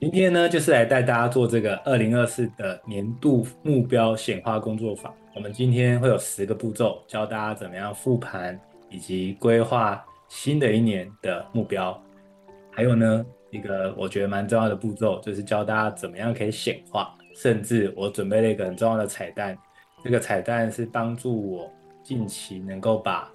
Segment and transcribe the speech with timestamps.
[0.00, 5.12] 今天呢，就是来带大家做这个二零二四的年度目标显化工作坊。
[5.34, 8.56] 我们今天会有十个步骤，教大家怎么样复盘
[8.90, 12.00] 以及规划新的一年的目标。
[12.70, 17.12] 还有呢，一个我觉得蛮重要的步骤，就是教大家怎么样可以显化。
[17.34, 19.58] 甚至我准备了一个很重要的彩蛋，
[20.04, 21.72] 这个彩蛋是帮助我
[22.04, 23.28] 近期能够把。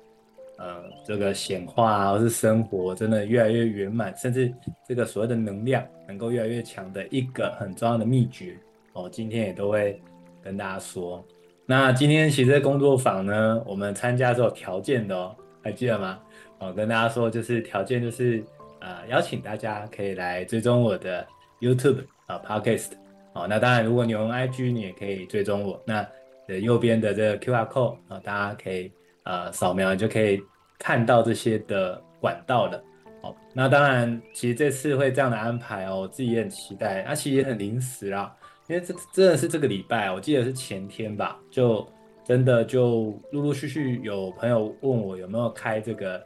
[0.58, 4.54] 呃，这个显化啊，或是生活真的越来越圆满，甚至
[4.88, 8.56] 这个所谓的能量能够越来越强的一个很重要的秘诀
[8.94, 10.00] 哦，今天也都会
[10.44, 11.25] 跟大家说。
[11.66, 16.20] 那今天其实工作坊呢，我们参加是有条件的哦，还记得吗？
[16.60, 18.44] 哦，跟大家说就是条件就是
[18.80, 21.25] 呃，邀请大家可以来追踪我的
[21.61, 22.92] YouTube 啊 Podcast
[23.33, 25.82] 哦，那当然如果你用 IG，你也可以追踪我。
[25.86, 26.08] 那
[26.47, 28.92] 的右边的这个 QR code 啊，大家可以。
[29.23, 30.41] 呃，扫描你就可以
[30.77, 32.83] 看到这些的管道了。
[33.22, 37.03] 哦，那当然，其实这次会这样的安排哦，我自己也很期待。
[37.03, 38.36] 那、啊、其实也很临时啦，
[38.67, 41.88] 因为这真的是这个礼拜，我记得是前天吧，就
[42.25, 46.21] 真的就陆陆续续有朋友问我有没有开这个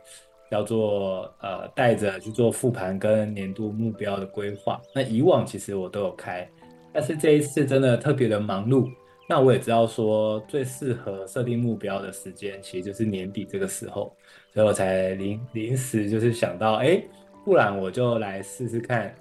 [0.49, 4.81] 叫做呃带着去做复盘跟年度目标的规划。
[4.95, 6.49] 那以往其实我都有开，
[6.91, 8.89] 但是这一次真的特别的忙碌。
[9.29, 14.15] 那我也知道说最适合设定目标的时间，其实就是年底这个时候，
[14.53, 17.03] 所以我才临临时就是想到，哎，
[17.43, 19.13] 不然我就来试试看，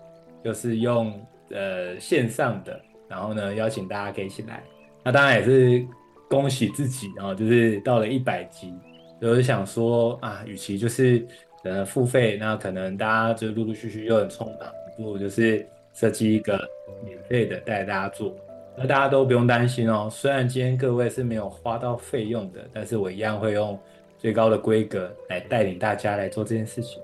[0.44, 1.12] 就是用
[1.50, 4.62] 呃线上的，然后呢邀请大家可以一起来。
[5.02, 5.84] 那当然也是
[6.30, 8.72] 恭喜自己，然后就是到了一百集，
[9.18, 11.26] 所以我就想说啊，与其就是
[11.64, 16.56] 呃付费，那可能大家就陆陆续续又很匆忙，不如就是设计一个
[17.04, 18.32] 免费的带大家做。
[18.78, 23.78] 那大家都不用担心哦，虽然今天各位是没有花到费用的，但是我一样会用
[24.18, 27.00] 最高的规格来带领大家来做这件事情。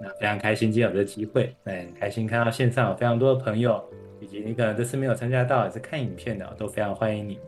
[0.00, 3.84] 那非常开心今天有这个机会，那很开心看到线上有非常多的朋友，
[4.20, 7.38] 以及你可能这次没有参加到也是看影片的，都非常欢迎你。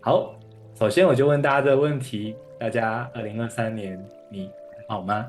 [0.00, 0.32] 好，
[0.78, 4.00] 首先我就问大家这个问题：大家二零二三年
[4.30, 5.28] 你还好吗？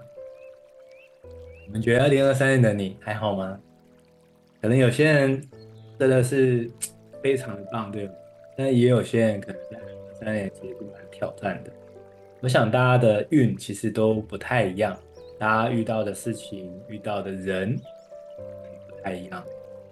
[1.66, 3.60] 你们觉得二零二三年的你还好吗？
[4.62, 5.44] 可能有些人
[5.98, 6.70] 真的是。
[7.22, 8.14] 非常的棒，对吗？
[8.58, 9.80] 但也有些人可能在
[10.20, 11.72] 三年其实蛮挑战的。
[12.42, 14.98] 我想大家的运其实都不太一样，
[15.40, 17.76] 大家遇到的事情、遇到的人
[18.90, 19.44] 不太一样。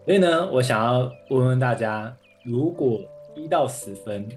[0.05, 2.99] 所以呢，我想要问问大家，如果
[3.35, 4.27] 一到十分，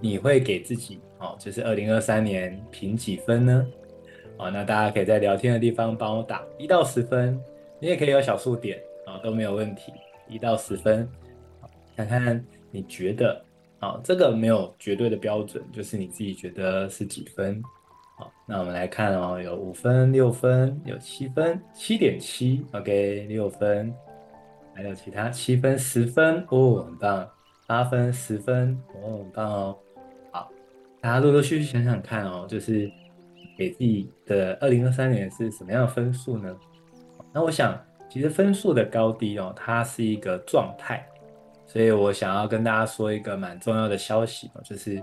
[0.00, 3.66] 你会给自己哦，就是二零二三年评几分呢？
[4.36, 7.40] 哦，那大家可以在聊天的地方帮我打一到十分，
[7.78, 9.92] 你也可以有小数点啊，都没有问题，
[10.28, 11.08] 一到十分。
[11.96, 13.42] 看看你觉得，
[13.78, 17.62] 好，这个没有绝对的标准，就是你自己觉得是几分？
[18.18, 23.94] 好，那我们来看哦，有五分、六分，有七分，七点七，OK，六分，
[24.74, 27.28] 还有其他七分、十分，哦，很棒，
[27.66, 29.78] 八分、十分，哦，很棒哦。
[30.30, 30.50] 好，
[31.00, 32.90] 大家陆陆续续想想看哦，就是
[33.56, 36.56] 给自己的二零二三年是什么样的分数呢？
[37.32, 37.78] 那我想，
[38.08, 41.06] 其实分数的高低哦，它是一个状态。
[41.66, 44.98] 所以我想要跟大家说一个蛮重要的消息哦，就是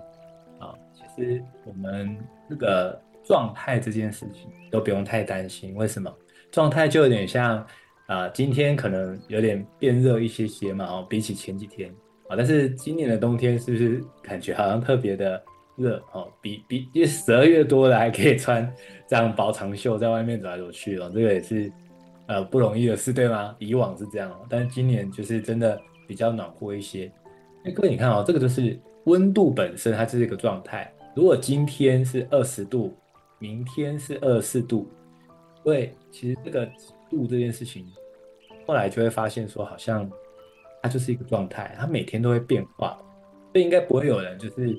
[0.59, 2.17] 啊，其实我们
[2.49, 5.75] 这个状态这件事情都不用太担心。
[5.75, 6.11] 为什么？
[6.51, 7.65] 状态就有点像
[8.07, 11.93] 啊，今天可能有点变热一些些嘛，哦，比起前几天
[12.29, 15.43] 啊，但是今年的冬天是不是感觉好像特别的
[15.75, 16.31] 热哦？
[16.41, 18.73] 比比因为十二月多了还可以穿
[19.07, 21.71] 这样薄长袖在外面走来走去哦，这个也是
[22.27, 23.53] 呃不容易的事，对吗？
[23.59, 25.77] 以往是这样，但是今年就是真的。
[26.07, 27.11] 比较暖和一些，
[27.63, 30.91] 哎，各位你看哦，这个就是温度本身，它就是一个状态。
[31.15, 32.93] 如果今天是二十度，
[33.39, 34.89] 明天是二十四度，
[35.63, 36.65] 对，其实这个
[37.09, 37.85] 度这件事情，
[38.65, 40.09] 后来就会发现说，好像
[40.81, 42.97] 它就是一个状态，它每天都会变化，
[43.51, 44.69] 所以应该不会有人就是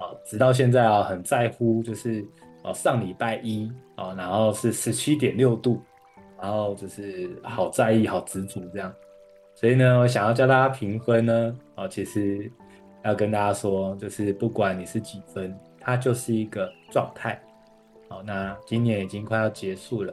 [0.00, 2.26] 啊，直到现在啊，很在乎就是
[2.62, 5.80] 哦，上礼拜一啊，然后是十七点六度，
[6.40, 8.92] 然后就是好在意、好执着这样。
[9.64, 12.52] 所以呢，我想要教大家评分呢，哦，其实
[13.02, 17.40] 要跟大家说，就是不管你是几分，它就是一个状态。
[18.10, 20.12] 好，那今年已经快要结束了，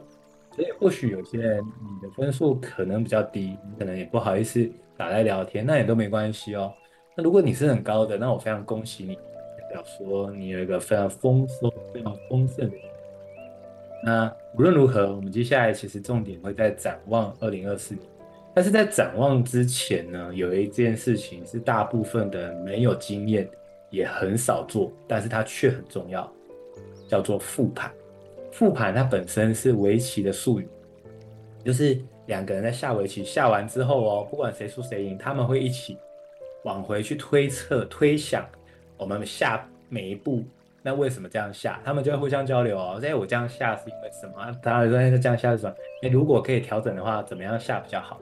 [0.56, 4.66] 所以或许有些人你的分数可能比较低，你可能也不好意思
[4.96, 6.72] 打来聊天，那也都没关系哦。
[7.14, 12.72] 那如果你是很高的，那我非常恭喜你，代表说你有一个非常丰收、非常丰盛。
[14.02, 18.06] 那无论如何，我们接下来其实重点会在展望二零二四年。
[18.54, 23.48] 但是在展望之前呢，有一件事情是大部分的没有经验，
[23.90, 26.30] 也很少做，但是它却很重要，
[27.08, 27.90] 叫做复盘。
[28.50, 30.68] 复盘它本身是围棋的术语，
[31.64, 35.96] 就是两个人在下围棋下完之后哦，不管谁输谁赢，他们会一起
[36.64, 38.46] 往回去推测、推想
[38.98, 40.44] 我们下每一步，
[40.82, 41.80] 那为什么这样下？
[41.82, 43.00] 他们就会互相交流哦。
[43.02, 44.54] 哎，我这样下是因为什么？
[44.62, 45.74] 他说这样下是什么？
[46.02, 48.20] 哎，如果可以调整的话，怎么样下比较好？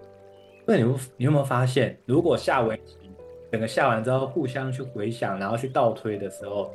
[0.66, 0.82] 那你
[1.16, 3.10] 你有没有发现，如果下围棋
[3.50, 6.72] 整个下完之后，互相去回想，然后去倒推的时候，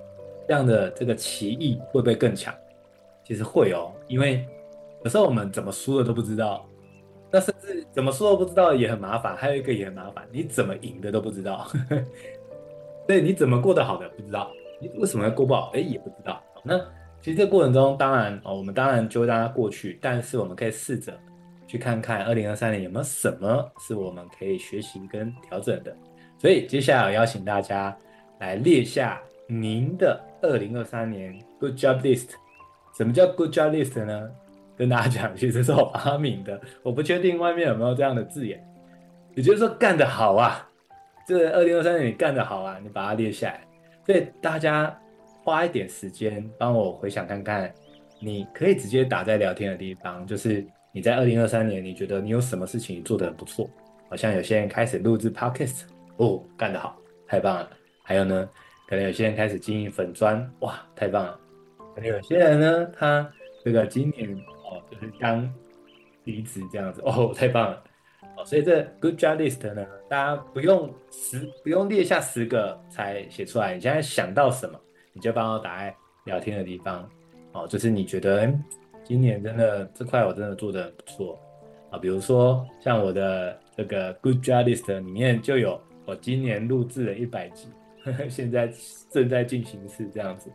[0.48, 2.54] 这样的这个棋艺会不会更强？
[3.24, 4.46] 其实会哦，因为
[5.04, 6.68] 有时候我们怎么输的都不知道，
[7.32, 9.36] 那甚至怎么输都不知道也很麻烦。
[9.36, 11.68] 还有一个也很麻烦，你怎么赢的都不知道，
[13.08, 15.72] 对，你怎么过得好的不知道，你为什么要过不好？
[15.74, 16.42] 哎，也不知道。
[16.64, 16.78] 那
[17.22, 21.12] 其实这过程中，当然哦，我们当然就会让它过去，但是我们可以试着
[21.76, 25.96] 去看看二零二三年有没有什么是我们可以学习跟调整的。
[26.38, 27.96] 所以接下来我邀请大家
[28.40, 32.30] 来列下您的二零二三年 Good Job List。
[32.98, 34.32] 什么叫 good job list 呢？
[34.78, 38.66] 跟大家讲，其实是我发明的，我不确定外面有没有这样的字眼。
[39.34, 40.66] 也就是说，干得好啊，
[41.28, 43.68] 这二零二三年你干得好啊，你把它列下来。
[44.06, 44.98] 所以大家
[45.44, 47.70] 花一点时间帮我回想看看，
[48.22, 53.70] 你可以直接打在聊天的地方，就是你在二零二三年你觉得你有什么事情做得很不错？
[54.10, 55.82] 好像有些人开始录制 podcast，
[56.16, 56.98] 哦，干得好，
[57.28, 57.70] 太棒了。
[58.02, 58.50] 还有呢，
[58.88, 61.38] 可能有些人开始经营粉砖，哇，太棒了。
[61.94, 63.30] 可能有些人呢，他
[63.62, 64.34] 这个今年
[64.64, 65.54] 哦，就是刚
[66.24, 67.84] 离职这样子哦，太棒了
[68.38, 74.80] 哦，所以这 good job list 呢，大家不用十不用列下十个才写出来，你现在想到什么，
[75.12, 75.94] 你就帮我打在
[76.24, 77.06] 聊天的地方
[77.52, 78.50] 哦，就是你觉得，
[79.06, 81.40] 今年真的这块我真的做得很不错
[81.92, 87.68] 啊，比如说像我的这个 good Journalist 里面就有我今年录制了一百集，
[88.28, 88.70] 现在
[89.12, 90.52] 正在进行式这样子。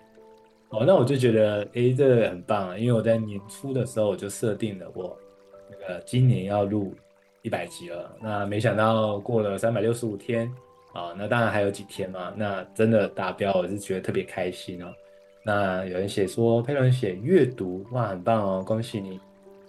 [0.70, 2.79] 哦，那我就觉得，诶，这个很棒啊！
[2.79, 5.17] 因为我在年初的时候我就设定了我
[5.69, 6.94] 那个今年要录
[7.43, 8.17] 一百集了。
[8.23, 10.49] 那没想到过了三百六十五天
[10.93, 12.32] 啊，那当然还有几天嘛。
[12.37, 14.93] 那真的达标，我是觉得特别开心哦。
[15.44, 19.19] 那有人写说，佩伦写阅读，哇，很棒哦，恭喜你！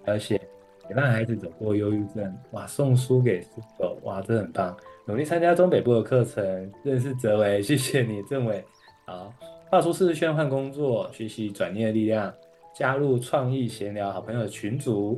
[0.05, 0.39] 还有写
[0.87, 3.47] 陪伴孩子走过忧郁症，哇，送书给书
[3.79, 4.75] 友，哇，这很棒！
[5.05, 8.63] 努力参加中北部的课程，认识哲维，谢谢你，政委，
[9.05, 9.33] 好。
[9.69, 12.33] 画出视线换工作，学习转念的力量，
[12.75, 15.17] 加入创意闲聊好朋友群组，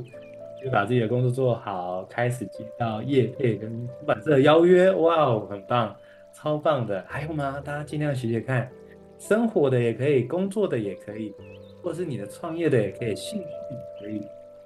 [0.62, 5.92] 就把自己的工作做好，开始接到业配跟出版社的邀约，哇哦，很棒，
[6.32, 7.04] 超棒的！
[7.08, 7.60] 还有吗？
[7.64, 8.70] 大家尽量写写看，
[9.18, 11.34] 生活的也可以，工作的也可以，
[11.82, 14.20] 或是你的创业的也可以，兴趣也可以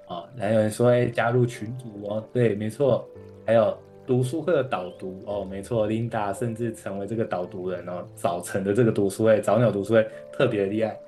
[0.06, 0.24] 啊。
[0.38, 3.08] 还有人说，哎，加入群组哦，对，没错，
[3.46, 3.76] 还有。
[4.06, 8.06] 读书会的导读哦，没错，Linda 甚至成为这个导读人哦。
[8.14, 10.98] 早晨的这个读书会，早鸟读书会特别厉害。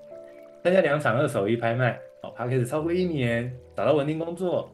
[0.62, 4.70] 参加两场二手衣拍卖哦，他开始超过一年，找到稳定工作，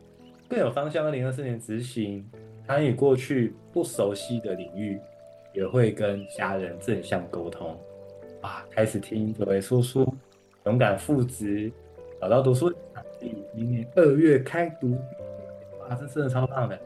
[0.49, 1.07] 更有方向。
[1.07, 2.29] 二零二四年执行，
[2.67, 4.99] 参与过去不熟悉的领域，
[5.55, 7.79] 也会跟家人正向沟通。
[8.41, 10.06] 啊，开始听各位说书，
[10.65, 11.73] 勇敢复职，
[12.21, 14.97] 找到读书场地，明年二月开读。
[15.81, 16.79] 哇，这真的超棒的。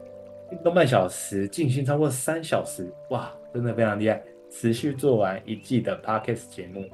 [0.51, 4.21] 运动半小时，静心超过三小时，哇，真的非常厉害！
[4.49, 6.85] 持续做完一季的 Podcast 节目，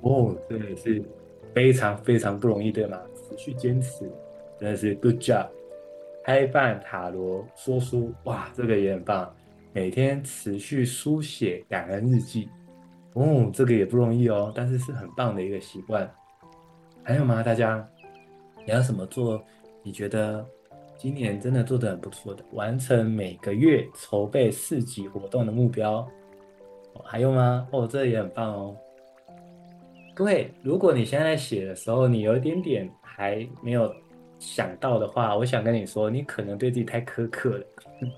[0.00, 1.02] 哦，真的是
[1.54, 2.98] 非常非常不容易，对吗？
[3.14, 4.10] 持续坚持，
[4.58, 5.48] 真的是 Good job！
[6.24, 9.34] 开办塔罗说书，哇，这个也很棒。
[9.74, 12.48] 每天持续书写感恩日记，
[13.18, 16.08] 哦，这个也不容易哦，但是是很棒的一个习惯。
[17.02, 17.42] 还有吗？
[17.42, 17.86] 大家，
[18.64, 19.42] 你要怎么做？
[19.82, 20.46] 你觉得？
[20.96, 26.04] 今年真的做得很不错的，完成每个月筹备市集活动的目标。
[27.04, 27.68] 还有吗？
[27.70, 28.76] 哦，这也很棒哦。
[30.12, 33.94] 各位，如果你现在写的时候，你有一点点还没有
[34.40, 37.64] 想到的话，我想跟你说，你可能对自己太苛刻了。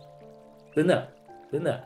[0.75, 1.07] 真的，
[1.53, 1.85] 真的，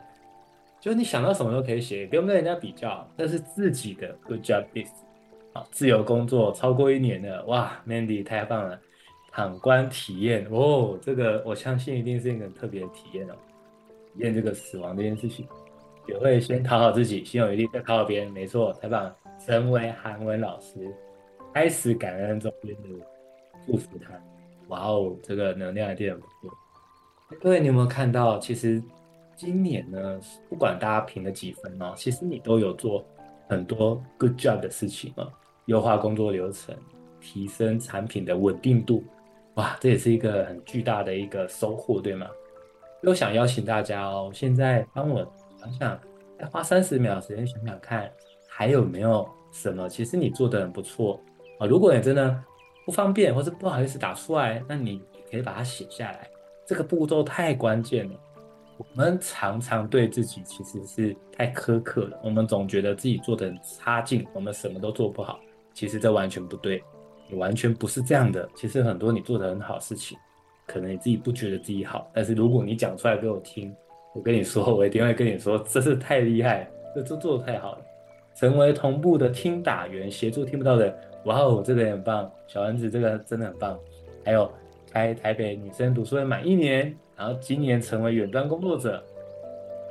[0.85, 4.91] 就是你想到什么都可以写，不用跟人家比较，那是自己的 good job is。
[5.51, 8.79] 好，自由工作超过一年了，哇，Mandy 太棒了。
[9.31, 13.33] 躺观体验哦，这个我相信一定是一个特别的体验哦，
[14.13, 15.47] 体验这个死亡这件事情，
[16.07, 19.15] 也会先讨好自己，心有余力再讨好别人，没错，太棒了。
[19.43, 20.87] 成为韩文老师，
[21.51, 22.89] 开始感恩周边的
[23.65, 24.11] 祝福他，
[24.67, 26.55] 哇哦，这个能量一定很不错。
[27.41, 28.37] 各位，你有没有看到？
[28.37, 28.79] 其实
[29.35, 33.05] 今年呢，不管大家评了几分哦，其实你都有做
[33.49, 35.31] 很多 good job 的事情哦，
[35.65, 36.73] 优化工作流程，
[37.19, 39.03] 提升产品的稳定度。
[39.55, 42.27] 哇，这也是一个很巨大的一个收获，对吗？
[43.03, 45.25] 又想邀请大家哦，现在帮我
[45.57, 45.99] 想想，
[46.39, 48.09] 再花三十秒时间想想看，
[48.47, 51.19] 还有没有什么其实你做的很不错
[51.59, 51.67] 啊？
[51.67, 52.41] 如果你真的
[52.85, 56.29] 不方便或是不好意思打出来，那你可以把它写下来。
[56.65, 58.15] 这个步骤太关键了。
[58.77, 65.39] 我们常常对自己其实是太苛刻了，我们总觉得自己做的很差劲，我们什么都做不好。
[65.73, 66.83] 其实这完全不对，
[67.29, 68.47] 你完全不是这样的。
[68.55, 70.17] 其实很多你做的很好事情，
[70.67, 73.73] 可能你自己不觉得自己好，但是如果你讲出来给我听，
[74.13, 77.85] 我跟你说，我一定会跟你说，这是太厉害，这这做的太好了。
[78.35, 80.93] 成为同步的听打员，协助听不到的。
[81.23, 83.79] 哇哦，这个也很棒，小丸子这个真的很棒。
[84.25, 84.51] 还有
[84.91, 86.93] 开台北女生读书会满一年。
[87.17, 89.03] 然后今年成为远端工作者，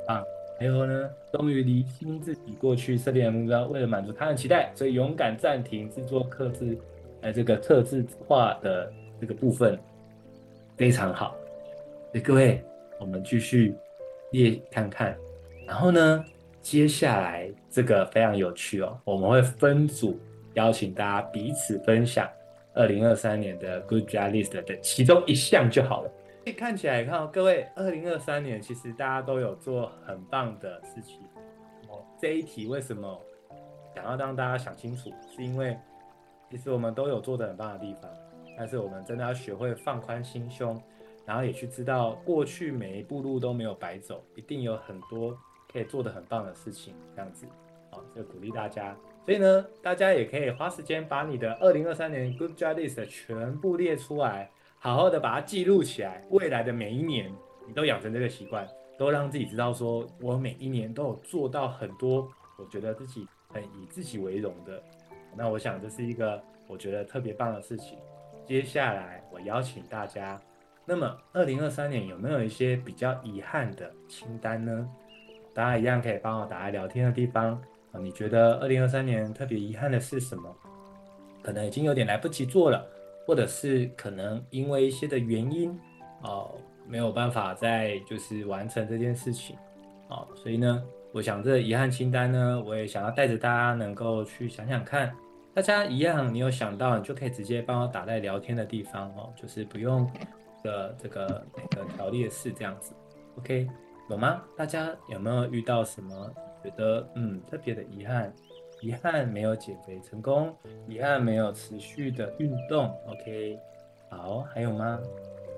[0.07, 0.23] 啊，
[0.59, 6.77] 还有呢，终于厘清自己过去设定的目标，为了满足他人期待，所以勇敢暂停制作刻制，
[7.21, 9.77] 呃，这个客制化的这个部分
[10.77, 11.35] 非常好。
[12.11, 12.63] 所以各位，
[12.99, 13.73] 我们继续
[14.31, 15.17] 列看看。
[15.65, 16.23] 然后呢，
[16.61, 20.19] 接下来这个非常有趣哦，我们会分组
[20.53, 22.29] 邀请大家彼此分享
[22.75, 26.11] 二零二三年的 Good Job List 的其中一项就好了。
[26.53, 31.21] 看起来，看到各位，二零二三年其实大家都有做很棒的事情。
[31.89, 33.19] 哦，这一题为什么
[33.95, 35.11] 想要让大家想清楚？
[35.35, 35.75] 是因为
[36.49, 38.09] 其实我们都有做得很棒的地方，
[38.57, 40.79] 但是我们真的要学会放宽心胸，
[41.25, 45.35] 然后也去知道过去每一步路都没有白走，一定有很多
[45.73, 46.93] 可以做得很棒的事情。
[47.15, 47.47] 这样子，
[47.89, 48.95] 好，就鼓励大家。
[49.25, 54.51] 所以呢，大家也可以花时间把你的二零二三年 Good Job List 全部列出来。
[54.85, 57.33] 好好的把它记录起来，未来的每一年，
[57.67, 58.67] 你都养成这个习惯，
[58.99, 64.79] 都让自己知道说，我每一年都有做到很多，我觉得自己很以自己为荣的。
[65.35, 67.97] 那我想这是一个我觉得特别棒的事情。
[68.45, 70.39] 接下来我邀请大家，
[70.85, 74.87] 那么二零二三年有没有一些比较遗憾的清单呢？
[75.51, 77.59] 大家一样可以帮我打在聊天的地方
[77.91, 77.99] 啊。
[77.99, 80.55] 你觉得二零二三年特别遗憾的是什么？
[81.41, 82.87] 可能已经有点来不及做了。
[83.25, 85.77] 或者是可能因为一些的原因，
[86.23, 86.55] 哦，
[86.87, 89.57] 没有办法再就是完成这件事情，
[90.09, 95.11] 哦，所以呢，我想这个遗憾清单呢，我也想要带着大家能够去想想看，
[95.53, 100.09] 大家一样，你有想到，你就可以直接帮我打在聊天的地方哦，就是不用
[100.63, 102.93] 的这个那个条列式这样子
[103.37, 103.67] ，OK，
[104.09, 104.41] 有吗？
[104.55, 106.31] 大家有没有遇到什么
[106.63, 108.33] 觉得嗯特别的遗憾？
[108.85, 110.55] 遗憾没有减肥成功，
[110.87, 112.95] 遗憾没有持续的运动。
[113.07, 113.57] OK，
[114.09, 115.01] 好，还有吗？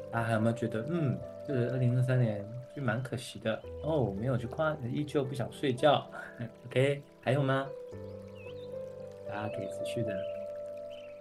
[0.09, 2.41] 大家还有没有觉得，嗯，这个二零二三年
[2.73, 6.09] 就蛮可惜的哦，没有去跨，依旧不想睡觉。
[6.67, 7.67] OK，还有吗？
[9.27, 10.17] 大家可以持续的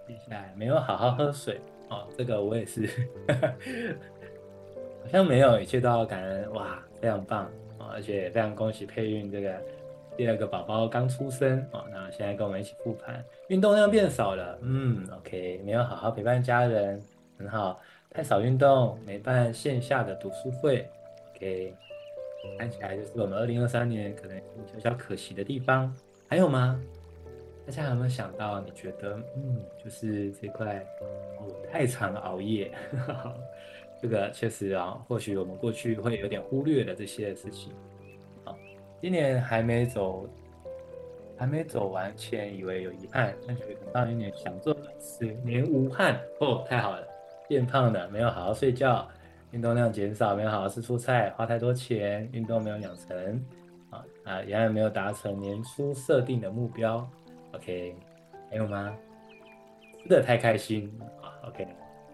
[0.07, 1.59] 接下来没有好好喝水
[1.89, 2.87] 哦，这个我也是，
[5.03, 7.51] 好像没有，一切都要感恩哇，非常棒，
[7.91, 9.61] 而且非常恭喜佩运这个。
[10.17, 16.99] 第二个宝宝刚出生哦，那现在跟我们一起复盘，运动量变少了，嗯，OK，没有好好陪伴家人，
[17.37, 20.89] 很好，太少运动，没办线下的读书会
[21.35, 21.73] ，OK，
[22.57, 25.93] 看起来就是我们二零二三年可能小小可惜的地方，
[26.27, 26.81] 还有吗？
[27.67, 28.59] 大家有没有想到？
[28.61, 30.79] 你觉得，嗯，就是这块
[31.39, 32.71] 哦，太常熬夜，
[33.05, 33.35] 呵 呵
[34.01, 37.71] 这个确实啊，或许我们过去会有点忽略了这些事情。
[38.99, 40.27] 今年还没走，
[41.37, 47.07] 还没走完前，以为有遗憾，但觉得很棒一年，想做的事年无憾哦，太好了！
[47.47, 49.07] 变胖了，没有好好睡觉，
[49.51, 53.45] 运动量减少，没有好好吃蔬菜，花太多钱，运动没有养成，
[53.91, 57.07] 啊啊，也还没有达成年初设定的目标。
[57.53, 57.95] OK，
[58.49, 58.97] 还有吗？
[60.01, 61.67] 吃的太开心啊！OK，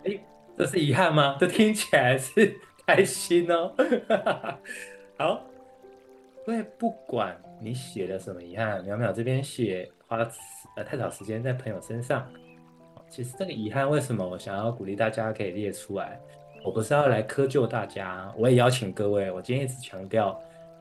[0.04, 0.20] 哎，
[0.58, 1.38] 这是遗憾吗？
[1.40, 2.54] 这听起来是
[2.86, 3.74] 开心哦。
[5.18, 5.42] 好。
[6.46, 10.30] 因为不管你写了什么遗憾，淼淼这边写花了
[10.76, 12.28] 呃太少时间在朋友身上，
[13.10, 16.20] 其实这个遗憾为什么我想要鼓励大家可以列出来？
[16.66, 20.38] 我不是要来窠臼大家，我也邀请各位，我今天一直强调，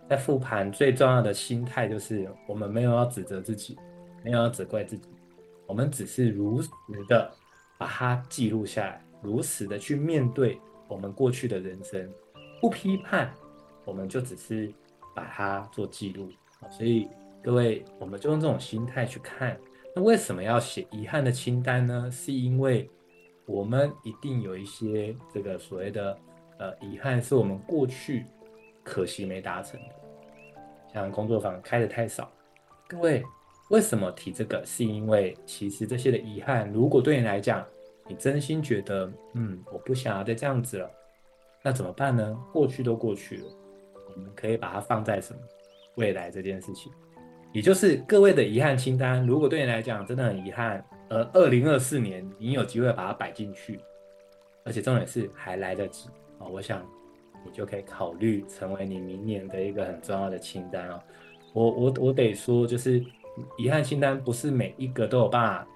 [0.09, 3.79] 在复盘最重要的心态就是我们没有要指责自己，
[4.25, 5.09] 没有要责怪自己，
[5.67, 6.71] 我们只是如实
[7.09, 7.31] 的
[7.79, 12.13] 把它记录下来，如实的去面对我们过去的人生，
[12.61, 13.33] 不批判，
[13.85, 14.73] 我们就只是。
[15.15, 16.29] 把它做记录，
[16.71, 17.09] 所以
[17.43, 19.59] 各位，我们就用这种心态去看。
[19.95, 22.11] 那为什么要写遗憾的清单呢？
[22.11, 22.89] 是因为
[23.47, 26.19] 我们一定有一些这个所谓的
[26.59, 28.25] 呃遗憾，是我们过去
[28.83, 29.87] 可惜没达成的。
[30.95, 32.31] 像工作坊开得太少，
[32.89, 33.23] 各位
[33.71, 34.65] 为什么提这个？
[34.65, 37.67] 是因为其实这些的遗憾，如果对你来讲，
[38.07, 40.91] 你真心觉得嗯，我不想要再这样子了，
[41.63, 42.39] 那怎么办呢？
[42.53, 43.45] 过去都过去了。
[44.15, 45.41] 我们可以把它放在什么
[45.97, 46.93] 未来这件事情，
[47.53, 49.27] 也就是各位的遗憾清单。
[49.27, 53.81] 如果对你来讲真的很遗憾，而二零二四年你有机会把它摆进去，
[54.65, 56.83] 而且重点是还来得及，啊，我想
[57.45, 61.01] 你就可以考虑成为你明年的一个很重要的清单哦。
[61.53, 63.05] 我我我得说，就是
[63.59, 65.69] 遗憾清单不是每一个都有办法，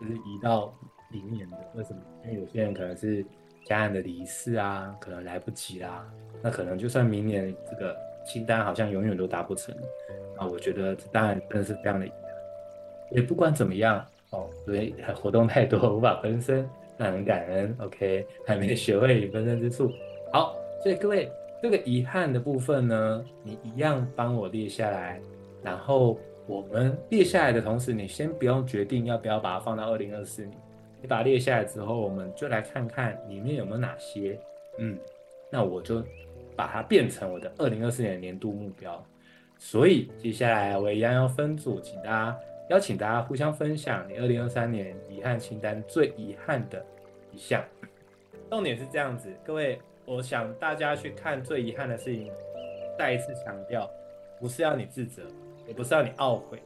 [0.00, 0.74] 就是移到
[1.12, 1.56] 明年的。
[1.74, 2.00] 为什么？
[2.24, 3.24] 因为有些人可能是
[3.68, 6.04] 家人的离世啊，可能来不及啦。
[6.42, 9.74] 那可能就算明年这个清单好像永远都达不成，
[10.36, 12.18] 啊，我觉得这当然真的是非常的遗憾。
[13.10, 17.76] 也不管怎么样哦，因为活动太多无法分身，那很感恩。
[17.80, 19.92] OK，还没学会分身之术。
[20.32, 21.30] 好，所以各位。
[21.60, 25.20] 这个遗憾的部分呢，你一样帮我列下来，
[25.60, 30.56] 然后我们列下来的同时，你先不用决定要不要把它放到二零二四年，
[31.00, 34.38] 你把它列下来之后，我们就来看看里面有没有哪些，
[34.78, 34.98] 嗯，
[35.50, 36.02] 那我就
[36.56, 39.04] 把它变成我的二零二四年的年度目标。
[39.58, 42.40] 所以接下来我一样要分组，请大家
[42.70, 46.84] 邀请大家互相分享你二零二三年遗憾清单最遗憾的
[47.32, 47.64] 一项。
[48.50, 49.78] 重点是这样子，各位。
[50.10, 52.32] 我想大家去看最遗憾的事情，
[52.96, 53.86] 再一次强调，
[54.40, 55.20] 不是要你自责，
[55.66, 56.58] 也不是要你懊悔，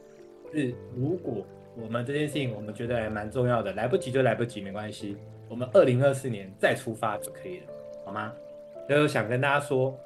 [0.53, 5.17] 是如果我们这件事情我们觉得还蛮重要的，来不及就来不及，没关系，
[5.49, 7.65] 我们二零二四年再出发就可以了，
[8.05, 8.33] 好吗？
[8.87, 9.97] 所以我想跟大家说，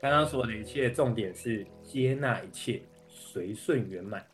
[0.00, 4.24] 刚刚说的一切重点是接纳一切，随顺圆满。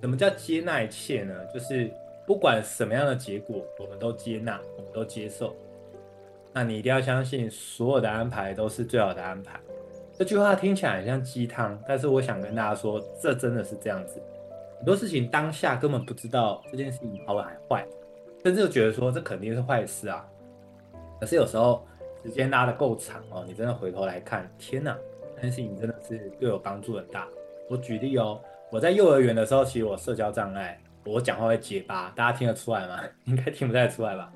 [0.00, 1.34] 什么叫接纳一切呢？
[1.52, 1.90] 就是
[2.26, 5.54] 不管什么样的结果，我们都接纳，我们都接受。
[6.52, 9.60] 那你一定要相信，所有的安排都是最好的安排。
[10.14, 14.22] 这句话听起来很像鸡汤，但是我想跟大家说，这真的是这样子。
[14.82, 17.86] 很多事情当下根本不知道这件事情好还坏，
[18.42, 20.26] 甚至就觉得说这肯定是坏事啊。
[21.20, 21.86] 可是有时候
[22.24, 24.98] 时间拉得够长哦，你真的回头来看，天哪，
[25.36, 27.28] 这件事情真的是对我帮助很大。
[27.70, 28.40] 我举例哦，
[28.72, 32.98] 我在幼儿园的时候，其实我社交障碍，我讲话会结巴，大家听得出来吗？
[33.26, 34.32] 应该听不太出来吧？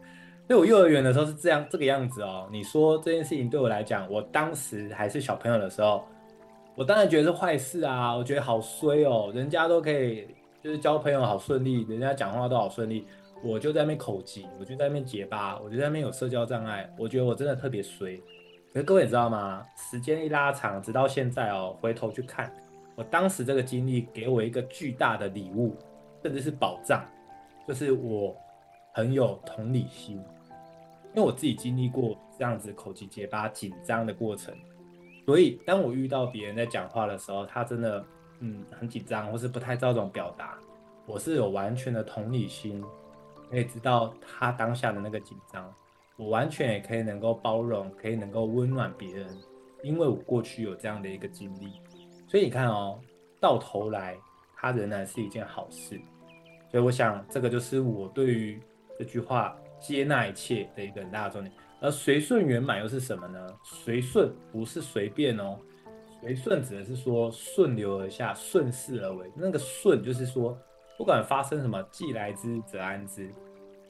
[0.47, 2.49] 对我幼儿园的时候是这样这个样子哦。
[2.53, 6.05] 你说这件事情对我来讲，我当时还是小朋友的时候，
[6.77, 8.15] 我当然觉得是坏事啊。
[8.15, 10.29] 我觉得好衰哦，人家都可以
[10.67, 13.07] 就是交朋友好顺利，人家讲话都好顺利，
[13.41, 16.93] 我就在那边口急，我就在那边结巴，我就在那边有社交障碍。
[16.99, 18.17] 我觉得我真的特别衰。
[18.73, 19.65] 可是各位你知道吗？
[19.77, 22.53] 时间一拉长，直到现在哦，回头去看，
[22.97, 25.77] 我当时这个经历给我一个巨大的礼物，
[26.25, 27.07] 甚至是宝藏，
[27.69, 28.37] 就是我
[28.93, 30.17] 很有同理心。
[31.15, 34.53] 因为我自己经历过这样子口急结巴、紧张的过程，
[35.25, 38.05] 所以当我遇到别人在讲话的时候，他真的
[38.41, 40.59] 嗯很紧张，或是不太知道怎么表达，
[41.07, 42.83] 我是有完全的同理心，
[43.51, 45.73] 可以知道他当下的那个紧张，
[46.17, 49.29] 我完全也可以能够包容，可以能够温暖别人，
[49.83, 51.81] 因为我过去有这样的一个经历，
[52.29, 53.01] 所以你看哦，
[53.41, 54.17] 到头来
[54.57, 56.01] 它仍然是一件好事，
[56.71, 58.61] 所以我想这个就是我对于
[58.99, 59.57] 这句话。
[59.79, 63.47] 接纳一切的一个很大的重点，而随顺圆满又是什么呢？
[63.63, 65.59] 随顺不是随便哦，
[66.27, 69.31] 随顺指的是说顺流而下，顺势而为。
[69.37, 70.59] 那个顺就是说，
[70.99, 73.33] 不管发生什么，既来之则安之。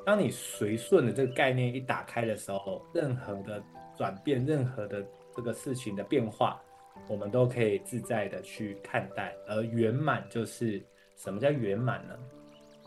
[0.05, 3.63] 当你随顺的这个概念一打开的时候，任何的
[3.97, 5.03] 转变，任何的
[5.35, 6.61] 这个事情的变化，
[7.09, 9.35] 我们都可以自在的去看待。
[9.49, 10.85] 而圆满就是
[11.17, 12.15] 什么叫圆满呢？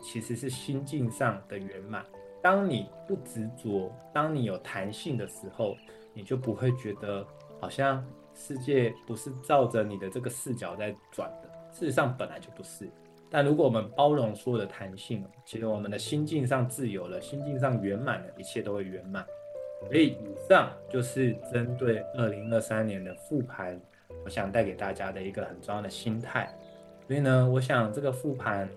[0.00, 2.06] 其实是心境上的圆满。
[2.40, 5.76] 当你不执着，当你有弹性的时候，
[6.14, 7.26] 你就不会觉得
[7.60, 8.06] 好像
[8.40, 11.50] 世界不是照着你的这个视角在转的。
[11.70, 12.88] 事实上本来就不是。
[13.28, 19.24] 但如果我们包容所有的弹性，其实我们的心境上自由了，心境上圆满了，一切都会圆满。
[19.86, 23.78] 所以以上就是针对二零二三年的复盘，
[24.24, 26.52] 我想带给大家的一个很重要的心态。
[27.06, 28.68] 所以呢，我想这个复盘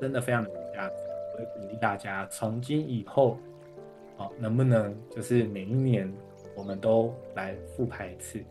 [0.00, 0.94] 真的非常有价值。
[1.34, 3.38] 我会鼓励大家从今以后，
[4.16, 6.12] 好，能不能就是每一年
[6.56, 8.42] 我们都来复盘一次？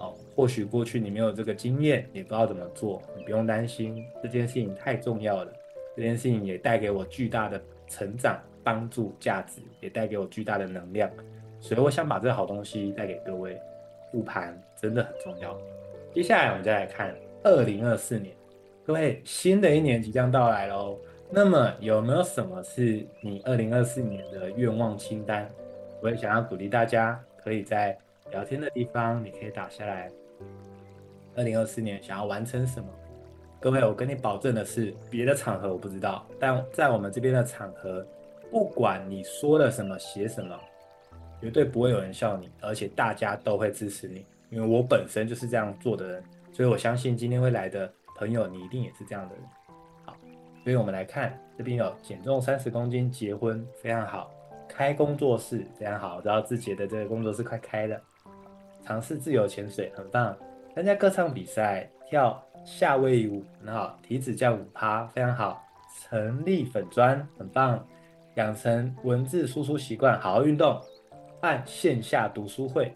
[0.00, 5.52] 哦，或许过去你没有这个经验，也不知道怎么做，你不用担心，这件事情太重要了。
[5.96, 11.08] 这件事情也带给我巨大的成长、帮助、价值，也带给我巨大的能量。
[11.60, 13.56] 所以我想把这个好东西带给各位。
[14.12, 15.56] 复盘真的很重要。
[16.12, 18.34] 接下来我们再来看二零二四年，
[18.84, 20.98] 各位新的一年即将到来喽。
[21.30, 25.48] 那么有没有什么是你二零二四年的愿望清单？
[26.02, 27.96] 我也想要鼓励大家，可以在
[28.30, 30.10] 聊天的地方，你可以打下来。
[31.36, 32.88] 二零二四年想要完成什么？
[33.60, 38.06] 各位，我跟你保证的是，别的场合我不知道，但在我们这边的场合，
[38.50, 40.58] 不管你说了什么、写什么，
[41.40, 49.44] 绝对不会有人笑你，而且大家都会支持你，因为我本身就是这样做的人，所以我相信今天会来的朋友，你一定也是这样的人。
[50.04, 50.16] 好
[50.64, 54.30] 所以我们来看，这边有减重三十公斤，结婚非常好，
[54.68, 58.00] 开工作室，非常好，然后自己的这个工作室快开了。
[58.82, 60.36] 尝试自由潜水，很棒。
[60.74, 63.98] 参加歌唱比赛，跳夏威夷舞，很好。
[64.02, 65.62] 体脂降五趴，非常好。
[66.00, 67.84] 成立粉砖，很棒。
[68.36, 70.80] 养成文字输出习惯，好好运动。
[71.40, 72.94] 办线下读书会，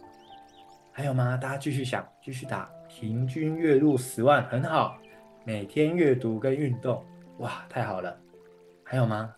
[0.92, 1.36] 还有吗？
[1.36, 2.70] 大家继续想，继续打。
[2.88, 4.96] 平均月入十万，很好。
[5.44, 7.04] 每天阅读跟运动，
[7.38, 8.16] 哇，太好了。
[8.84, 9.34] 还有吗？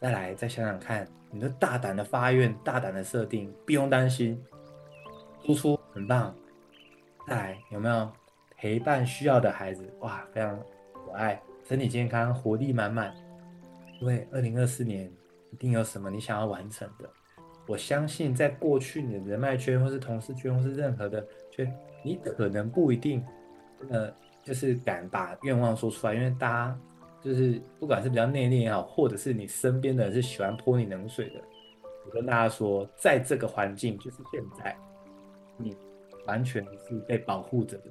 [0.00, 4.42] 再来，再想想看，你的大胆的发愿，大胆的设定，不用担心。
[5.46, 6.34] 输出很棒。
[7.28, 8.10] 再来，有没有
[8.56, 9.88] 陪伴需要的孩子？
[10.00, 10.58] 哇，非常
[10.92, 13.14] 可爱，身体健康，活力满满。
[14.00, 15.08] 因为二零二四年
[15.52, 17.08] 一定有什么你想要完成的。
[17.68, 21.72] 我相信，在过去你的人脉圈，或是同事圈，或是任何的圈，
[22.04, 23.24] 你可能不一定，
[23.88, 26.78] 呃，就是敢把愿望说出来，因为大家
[27.20, 31.40] 就是不管是比较内敛也好，或者是你身边的人是喜欢泼你冷水的。
[32.04, 34.76] 我跟大家说，在这个环境，就是现在，
[35.56, 35.76] 你
[36.26, 37.90] 完全是被保护着的，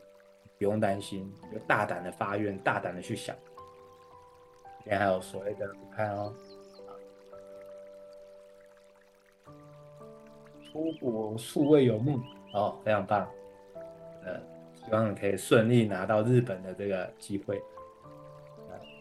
[0.57, 3.35] 不用担心，就大胆的发愿，大胆的去想。
[4.79, 6.33] 今天还有所谓的，我看哦。
[10.71, 12.19] 出国数位游牧
[12.53, 13.27] 哦，非常棒，
[14.25, 14.37] 呃，
[14.75, 17.61] 希望你可以顺利拿到日本的这个机会。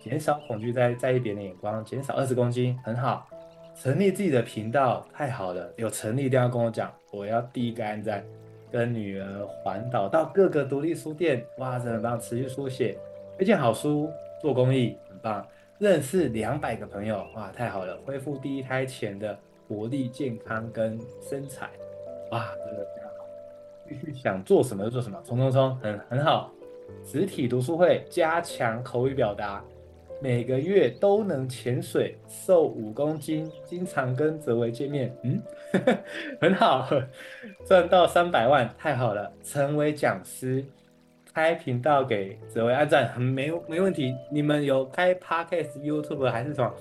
[0.00, 3.27] 减少恐惧，在在意别人的眼光，减少二十公斤，很好。
[3.74, 8.24] 成立自己的频道，太好了，有成立一定要跟我讲，我要第一个按赞。
[8.75, 12.99] 跟女儿环岛到各个独立书店，哇，真的很棒，持续书写，
[13.37, 14.11] 推荐好书，
[14.43, 15.47] 做公益，很棒。
[15.79, 19.39] 认识两百个朋友，哇，太好了，恢复第一胎前的。
[19.67, 21.71] 活力、健康跟身材，
[22.33, 23.25] 哇，真的非常好！
[23.89, 26.53] 继续想做什么就做什么，冲冲冲，很很好。
[27.03, 29.65] 实体读书会加强口语表达，
[30.25, 35.39] 每个月都能潜水，瘦五公斤，经常跟泽维见面，嗯，
[36.41, 36.89] 很好，
[37.69, 39.31] 赚到三百万，太好了！
[39.43, 40.65] 成为讲师，
[41.35, 44.15] 开频道给泽维按赞，很没没问题。
[44.31, 46.73] 你们有开 Podcast、YouTube 还是什么？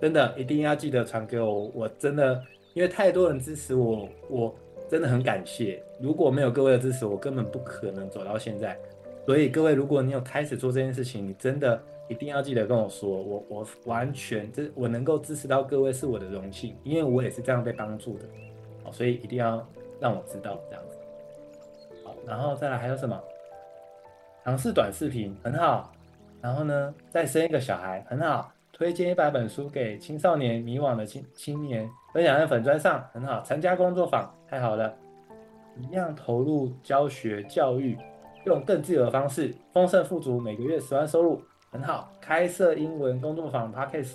[0.00, 2.40] 真的一定要记得传给我，我真的
[2.74, 4.54] 因为太多人支持我，我
[4.88, 5.82] 真的很感谢。
[5.98, 8.78] 如果没有各位的支持，我根本不可能走到现在。
[9.26, 18.26] 所以各位，如果你有开始做这件事情，你真的一定要记得跟我说，我我完全这我能够支持到各位是我的荣幸，因为我也是这样被帮助的。
[18.82, 19.66] 好，所以一定要
[19.98, 20.98] 让我知道这样子。
[22.04, 23.18] 好，然后再来还有什么？
[24.44, 25.90] 尝试短视频很好，
[26.42, 28.50] 然后呢，再生一个小孩很好。
[28.70, 33.40] 推荐一百本书给青少年迷惘的青青年，分享在粉砖上很好。
[33.42, 34.92] 参加工作坊太好了，
[35.78, 37.96] 一样投入教学教育，
[38.46, 41.40] 用更自由的方式，丰盛富足，每个月十万收入
[41.74, 42.12] 很好。
[42.20, 44.14] 开设英文工作坊 Podcast，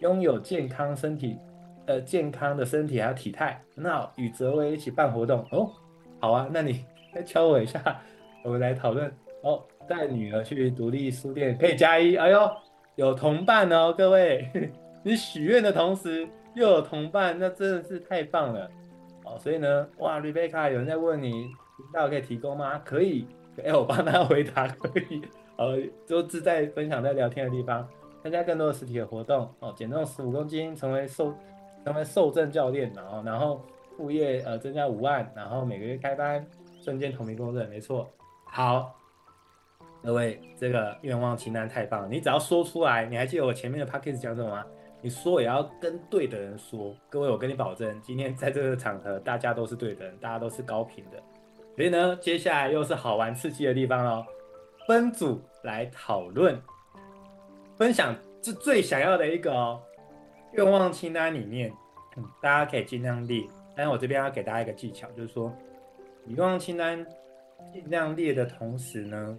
[0.00, 1.36] 拥有健康身体，
[1.84, 4.10] 呃，健康的身体还有体态很好。
[4.16, 5.70] 与泽威一起办活动哦，
[6.18, 8.00] 好啊，那你再敲我一下，
[8.42, 9.62] 我们来讨论哦。
[9.86, 12.50] 带女儿去独立书店可以加一，哎呦。
[12.96, 14.72] 有同伴哦，各位，
[15.04, 18.70] 你许愿的同时又有同伴，那真的是太棒了
[19.22, 19.38] 哦。
[19.38, 22.80] 所以呢，哇，Rebecca，有人在问你频道可以提供吗？
[22.82, 23.28] 可以，
[23.62, 25.20] 哎，我帮他回答可以。
[25.56, 27.88] 呃，就自在分享在聊天的地方，
[28.22, 31.34] 参加更多的实体的活动哦，减重十五公斤，成为瘦
[31.84, 33.60] 成为瘦正教练，然后然后
[33.96, 36.46] 副业呃增加五万，然后每个月开班，
[36.80, 38.08] 瞬间同名公认，没错，
[38.44, 38.92] 好。
[40.02, 42.08] 各位，这个愿望清单太棒了！
[42.08, 44.64] 你只要说出来，你还记得我前面的 podcast 讲什么吗？
[45.02, 46.94] 你说也要跟对的人说。
[47.10, 51.20] 各位，我跟你保证，今天在这个场合，大家都是对的人，大家都是高频的。
[51.74, 54.24] 所以呢，接下来又是好玩刺激的地方喽。
[54.86, 56.60] 分组来讨论，
[57.76, 59.82] 分享是最想要的一个哦。
[60.52, 61.72] 愿望清单里面，
[62.16, 63.44] 嗯，大家可以尽量列。
[63.76, 65.52] 但是我这边要给大家一个技巧，就是说，
[66.26, 67.06] 愿望清单
[67.72, 69.38] 尽量列的同时呢。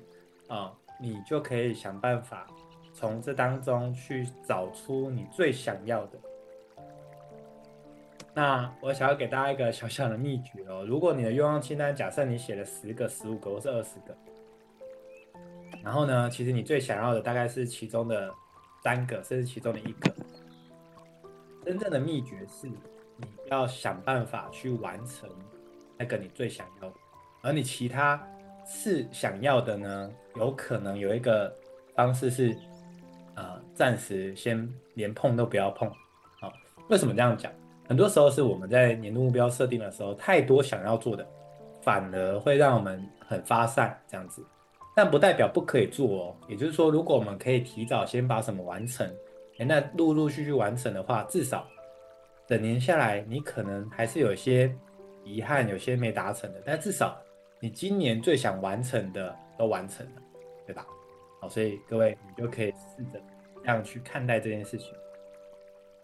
[0.50, 2.48] 啊、你就可以想办法
[2.94, 6.18] 从这当中去找出你最想要的。
[8.34, 10.86] 那我想要给大家一个小小的秘诀哦。
[10.88, 14.16] 如果你的愿望清单，假设你写了十个、十五个或是二十个，
[15.88, 18.30] 然后呢，其实你最想要的大概是其中的
[18.84, 20.12] 三个，甚至其中的一个。
[21.66, 25.30] 真正的秘诀是，你要想办法去完成
[25.98, 26.96] 那个你最想要的，
[27.42, 28.22] 而你其他。
[28.70, 31.56] 是想要的呢，有可能有一个
[31.96, 32.54] 方式是，
[33.36, 35.90] 呃，暂时先连碰都不要碰。
[36.42, 36.52] 好，
[36.90, 37.50] 为什么这样讲？
[37.88, 41.26] 很多时候是我们在年度目标设定的时候，太多想要做的，
[41.82, 44.46] 反而会让我们很发散这样子。
[44.98, 46.36] 但不代表不可以做哦。
[46.48, 49.08] 也就是说，如果我们可以提早先把什么完成，
[49.60, 51.68] 那陆陆续续完成的话，至少
[52.48, 54.76] 整年下来，你可能还是有些
[55.24, 57.16] 遗憾，有些没达成的，但至少
[57.60, 60.22] 你今年最想完成的都完成了，
[60.66, 60.84] 对吧？
[61.40, 63.22] 好，所以各位，你就可以试着
[63.62, 64.92] 这样去看待这件事情。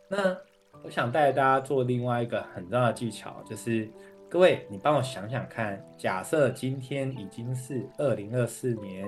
[0.07, 0.37] 那
[0.83, 3.89] 我想带大家做另外一个很重要的技巧，就是
[4.33, 9.07] 各位，你帮我想想看，假设今天已经是二零二四年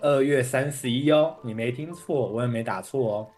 [0.00, 3.28] 二月三十一哦，你没听错，我也没打错哦。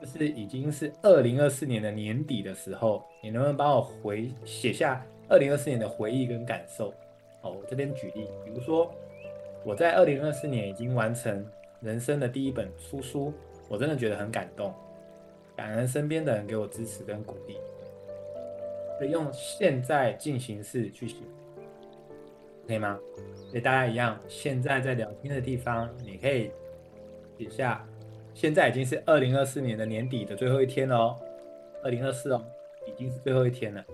[0.00, 6.88] 就是已经是二零二四年的年底的时候，你能不能帮我回写下二零二四年的回忆跟感受？
[7.42, 8.92] 哦，我这边举例，比如说
[9.64, 11.46] 我在二零二四年已经完成
[11.80, 13.32] 人生的第一本出书，
[13.68, 14.74] 我真的觉得很感动，
[15.54, 17.56] 感恩身边的人给我支持跟鼓励。
[18.98, 21.16] 可以用现在进行式去写，
[22.66, 22.98] 可以吗？
[23.48, 26.50] 所以大家一样，现在在聊天的地方，你可以
[27.38, 27.86] 写下。
[28.34, 31.16] 现在已经是二零二四年的年底的最后一天了哦，
[31.84, 32.44] 二零二四哦，
[32.84, 33.84] 已经是最后一天了。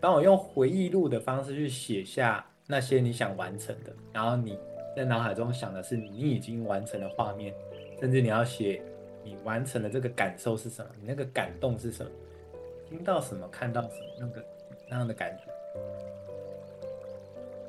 [0.00, 4.58] 帮我用回忆录的方式去写下那些你想完成的，然后你
[4.96, 7.54] 在脑海中想的是你已经完成的画面，
[8.00, 8.82] 甚至你要写
[9.22, 12.10] 你完成的这个感受是什么，你那个感动是什么，
[12.88, 14.44] 听到什么，看到什么，那个
[14.88, 15.44] 那样的感觉。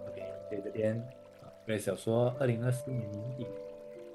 [0.09, 0.95] OK，所以这边
[1.41, 3.47] 啊，Grace 说二零二四年年底，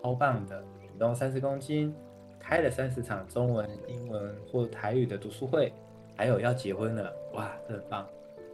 [0.03, 0.63] 超棒的。
[0.81, 1.93] 体重三十公斤，
[2.39, 5.73] 开了三十场中文、英文或台语的读书会，
[6.15, 8.07] 还有要结婚了，哇，这很棒！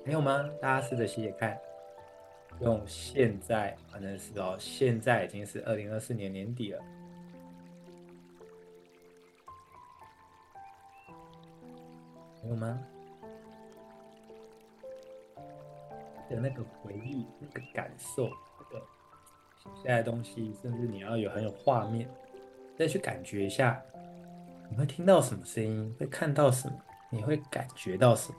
[0.07, 0.49] 还有吗？
[0.61, 1.59] 大家试着写写看，
[2.61, 6.81] 用现在，反正是哦，现在已经是二零二四年年底了，
[12.45, 12.79] 有吗？
[16.31, 18.85] 的那个回忆，那个感受，那个
[19.57, 22.09] 写下来的东西，甚至你要有很有画面。
[22.77, 23.83] 再去感觉一下，
[24.71, 25.97] 你会听到什么声音？
[25.99, 26.75] 会看到什么？
[27.11, 28.39] 你会感觉到什么？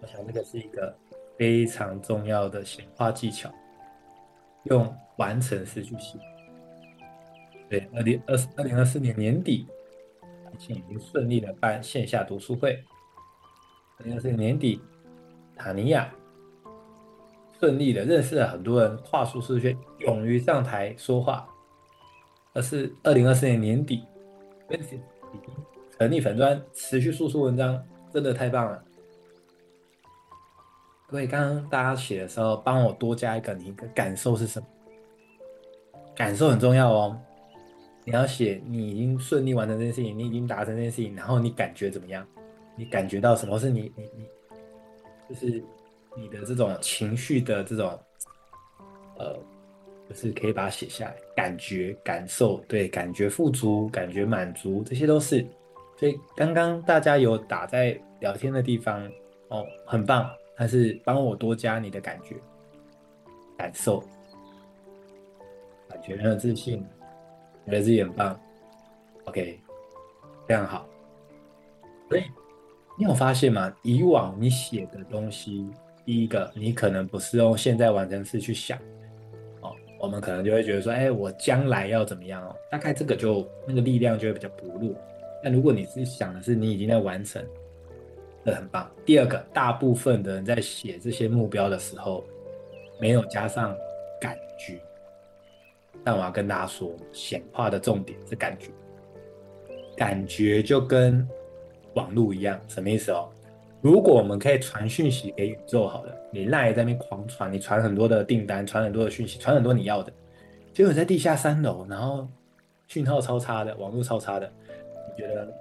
[0.00, 0.96] 我想这个是一个
[1.36, 3.52] 非常重要的显化技巧，
[4.64, 6.18] 用完成式去写。
[7.68, 9.66] 对，二零二二零二四年年底，
[10.52, 12.82] 已经已经顺利的办线下读书会。
[13.98, 14.80] 二零二四年年底，
[15.56, 16.12] 塔尼亚
[17.58, 21.48] 顺利的认识了很多人，跨舒适圈，勇于上台说话。
[22.54, 24.04] 而是二零二四年年底，
[24.68, 25.00] 已经
[25.98, 28.84] 成立粉专，持续输出文章，真的太棒了。
[31.06, 34.66] 各位，刚刚大家写的时候，帮我多加一个，你一个感受是什么？
[36.14, 37.18] 感受很重要哦。
[38.04, 42.26] 你要写你已经顺利完成这件事情，你已经达成这件事情，然后你感觉怎么样？
[42.76, 43.58] 你感觉到什么？
[43.58, 44.26] 是你你你，
[45.28, 45.62] 就是
[46.16, 47.98] 你的这种情绪的这种，
[49.18, 49.38] 呃。
[50.08, 55.46] 就是可以把它写下来，感觉、感受，对，感觉富足，感觉满足，这些都是。
[55.96, 59.10] 所以刚刚大家有打在聊天的地方，
[59.48, 60.28] 哦，很棒。
[60.54, 62.36] 但是帮我多加你的感觉、
[63.56, 64.00] 感受，
[65.88, 66.84] 感觉很有自信，
[67.66, 68.38] 觉得自己很棒。
[69.24, 69.60] OK，
[70.46, 70.86] 非常好。
[72.08, 72.22] 所以
[72.98, 73.72] 你有发现吗？
[73.82, 75.66] 以往你写的东西，
[76.04, 78.78] 第一个，你可能不是用现在完成式去想
[79.60, 79.72] 哦。
[79.98, 82.54] 我们可能就会觉得说，哎，我将来要怎么样哦？
[82.70, 84.94] 大概这个就那个力量就会比较薄弱。
[85.42, 87.44] 但如果你是想的是你已经在完成，
[88.44, 88.90] 这很棒。
[89.06, 92.24] 第二个，大部分的人在写这些目标的时候，
[93.00, 93.76] 没有加上
[94.20, 94.80] 感觉。
[96.04, 98.70] 但我要跟大家说，显化的重点是感觉。
[99.96, 101.26] 感觉就跟
[101.94, 103.28] 网络一样，什么意思哦？
[103.80, 110.12] 如果我们可以传讯息给宇宙，好了，你赖在那边狂传，你传很多的订单，传很多的讯息，传很多你要的，
[110.72, 112.26] 结果在地下三楼，然后
[112.86, 114.50] 讯号超差的，网络超差的，
[115.10, 115.52] 你觉得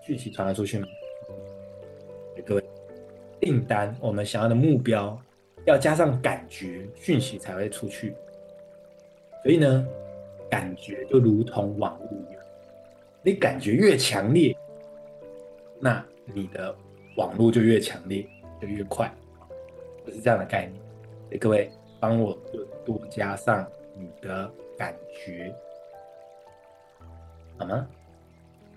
[0.00, 0.86] 讯息传得出去吗？
[2.46, 2.64] 各位，
[3.40, 5.20] 订单我们想要的目标
[5.66, 8.14] 要加上感觉，讯息才会出去。
[9.44, 9.86] 所以呢，
[10.50, 12.42] 感觉就如同网络一样，
[13.22, 14.56] 你感觉越强烈，
[15.78, 16.74] 那你的。
[17.16, 18.26] 网络就越强烈，
[18.60, 19.08] 就越快，
[20.04, 20.82] 就是这样的概念。
[21.28, 22.36] 所以各位帮我
[22.84, 23.64] 多加上
[23.96, 24.92] 你的感
[25.24, 25.54] 觉，
[27.56, 27.86] 好吗？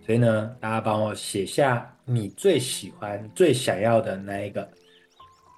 [0.05, 4.69] 所以呢，大家帮我写下你最喜欢、最想要的那一个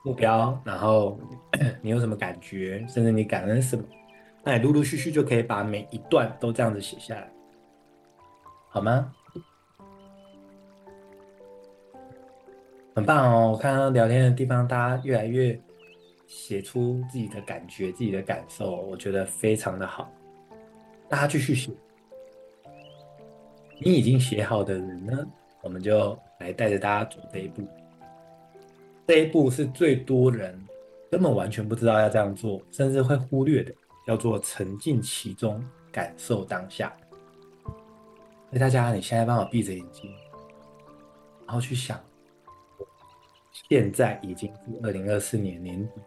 [0.06, 1.20] 目标，然后
[1.84, 3.84] 你有什么感觉，甚至你感恩什么，
[4.50, 7.32] 那陆陆续续就可以把每一段都这样子写下来，
[8.68, 9.14] 好吗？
[12.96, 13.52] 很棒哦！
[13.52, 15.58] 我看到聊天的地方，大家越来越
[16.26, 20.12] 写出自己的感觉、自己的感受，我觉得非常的好。
[21.08, 21.72] 大家继续写。
[23.80, 25.28] 你已经写好的人呢，
[25.62, 27.68] 我们就来带着大家走这一步。
[29.06, 30.60] 这一步是最多人
[31.12, 33.72] 根本完全不知道要这样做，甚至会忽略的，
[34.10, 36.92] 叫做沉浸其中，感受当下。
[38.50, 40.12] 那大家，你现在帮我闭着眼睛，
[41.46, 42.04] 然后去想，
[43.52, 46.02] 现在已经是二零二四年年底，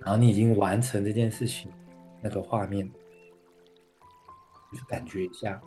[0.00, 1.70] 然后你已经完成这件事情，
[2.20, 2.84] 那个画面，
[4.74, 5.62] 去感觉一下，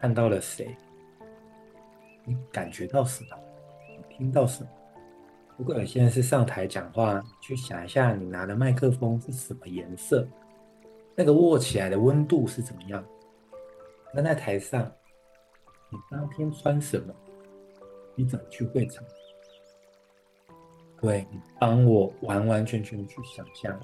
[0.00, 0.76] 看到了谁？
[2.24, 3.38] 你感觉到什么？
[3.88, 4.70] 你听到什么？
[5.56, 10.26] 如果你现在是上台讲话，去想一下，你拿的麦克风是什么颜色？
[11.14, 13.04] 那个握起来的温度是怎么样？
[14.12, 14.90] 那在台上，
[15.90, 17.14] 你当天穿什么？
[18.14, 19.04] 你怎么去会场？
[21.00, 23.80] 对，你帮我完完全全去想象，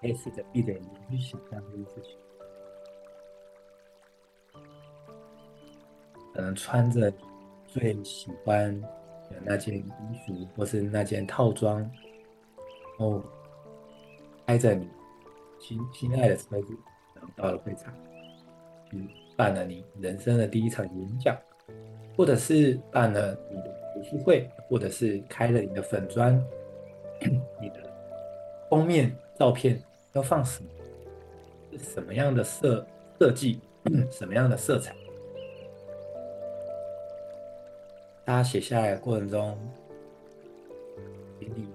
[0.00, 2.16] 可以试着闭着眼睛去想象这件事情。
[6.32, 7.12] 可能穿着
[7.66, 9.84] 最喜欢的那件衣
[10.26, 11.90] 服，或是那件套装，然
[12.98, 13.22] 后
[14.46, 14.88] 开着你
[15.60, 16.76] 心心爱的车子，
[17.14, 17.92] 然后到了会场，
[18.92, 19.08] 嗯。
[19.36, 21.38] 办了你人生的第一场演讲，
[22.16, 26.34] 或者是办了你的读书会，或者是开了你的粉专，
[27.60, 27.76] 你的
[28.68, 29.80] 封面照片
[30.14, 30.68] 要放什么？
[31.70, 32.84] 是什么样的设
[33.20, 33.60] 设计？
[34.10, 34.92] 什么样的色彩？
[38.24, 39.56] 大家写下来的过程中，
[41.38, 41.68] 请你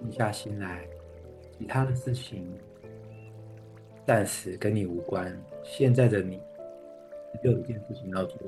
[0.00, 0.88] 静下心来，
[1.58, 2.50] 其他的事情
[4.06, 5.36] 暂时跟你无关。
[5.64, 6.40] 现在的你。
[7.42, 8.38] 只有一件事情要做，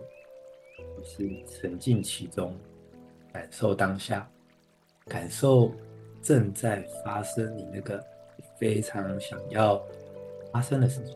[0.97, 2.57] 就是沉浸其中，
[3.31, 4.27] 感受当下，
[5.07, 5.71] 感受
[6.23, 8.03] 正在发生你那个
[8.57, 9.85] 非常想要
[10.51, 11.15] 发生的事情。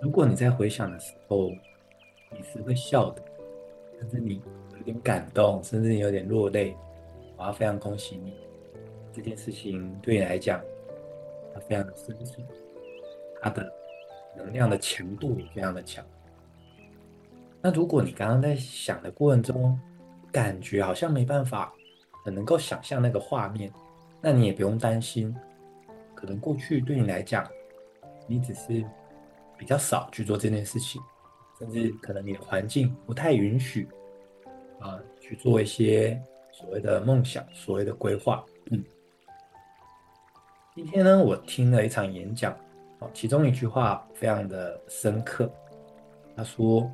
[0.00, 1.50] 如果你在回想的时候，
[2.32, 3.22] 你是会笑的，
[4.00, 4.42] 但是你
[4.88, 6.74] 点感动，甚至有点落泪，
[7.36, 8.32] 我要非常恭喜你。
[9.12, 10.62] 这件事情对你来讲，
[11.52, 12.42] 它非常的深沉，
[13.42, 13.70] 它的
[14.34, 16.02] 能量的强度非常的强。
[17.60, 19.78] 那如果你刚刚在想的过程中，
[20.32, 21.70] 感觉好像没办法
[22.24, 23.70] 很能够想象那个画面，
[24.22, 25.36] 那你也不用担心，
[26.14, 27.46] 可能过去对你来讲，
[28.26, 28.82] 你只是
[29.58, 30.98] 比较少去做这件事情，
[31.58, 33.86] 甚至可能你的环境不太允许
[34.80, 36.20] 啊去做一些
[36.52, 38.84] 所谓的梦想、所谓的规划，嗯。
[40.74, 42.56] 今天呢，我听了一场演讲，
[43.12, 45.50] 其中一句话非常的深刻。
[46.36, 46.88] 他说：“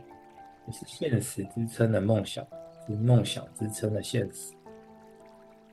[0.65, 2.43] 不是现实支撑的梦想，
[2.87, 4.55] 是梦想支撑的现实。”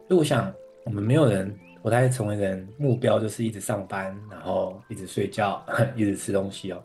[0.08, 6.84] 所以我想，我们没有人不太成为人，目标就是一直上班，然后一直睡觉， 一直吃东西哦。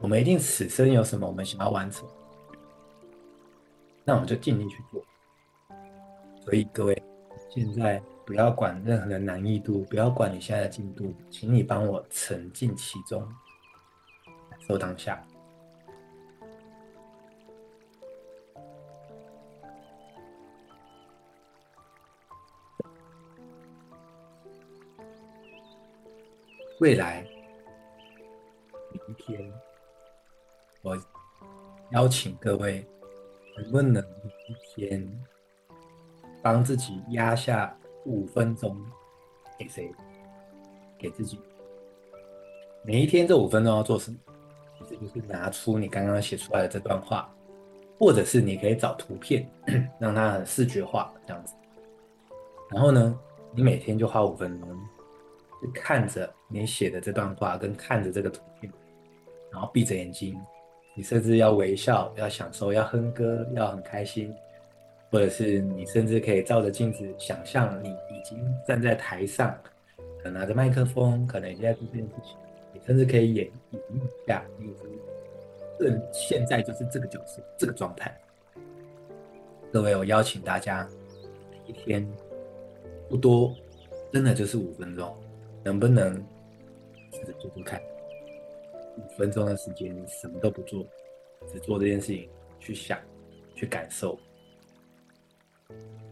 [0.00, 2.06] 我们一定此生有什么我们想要完成，
[4.08, 5.04] 那我们就尽力去做。
[6.42, 7.02] 所以各位，
[7.50, 8.02] 现在。
[8.24, 13.26] 不要管任何的难易度，不要管你现在的进度，请你帮我沉浸其中，
[14.50, 15.26] 感受当下。
[26.80, 27.26] 未来，
[28.92, 29.50] 明天，
[30.82, 30.98] 我
[31.92, 32.86] 邀请各位，
[33.62, 34.02] 能不能
[34.48, 35.06] 一天
[36.42, 37.74] 帮自己压下？
[38.04, 38.74] 五分钟
[39.58, 39.92] 给谁？
[40.96, 41.38] 给自己。
[42.82, 44.16] 每一天这五分钟要做什么？
[44.78, 47.30] 其实就是拿出你刚刚写出来的这段话，
[47.98, 49.46] 或者是你可以找图片，
[49.98, 51.54] 让它很视觉化这样子。
[52.70, 53.18] 然后呢，
[53.52, 54.68] 你每天就花五分钟，
[55.60, 58.72] 就看着你写的这段话，跟看着这个图片，
[59.52, 60.40] 然后闭着眼睛，
[60.98, 64.34] 你甚至要微笑，要享受，要哼歌，要很开心。
[65.12, 69.56] 或者是你甚至可以照着镜子，想象你已经站在台上，
[70.18, 72.36] 可能拿着麦克风，可能你在做这件事情。
[72.74, 74.66] 你甚至可以演演一下，你
[75.78, 78.12] 是现在就是这个角色，这个状态。
[79.72, 80.84] 各位，我邀请大家，
[81.64, 82.04] 一天
[83.08, 83.54] 不多，
[84.12, 85.16] 真的就是五分钟，
[85.62, 86.12] 能不能
[87.12, 87.80] 试着做做看？
[88.98, 90.84] 五分钟的时间，什么都不做，
[91.52, 92.28] 只做这件事情，
[92.60, 92.98] 去想，
[93.54, 94.18] 去感受。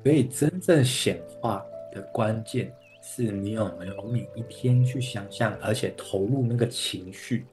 [0.02, 2.72] 所以，真正显化的关键
[3.02, 7.44] 是你有没有每一天去想象，而且投入那个情绪。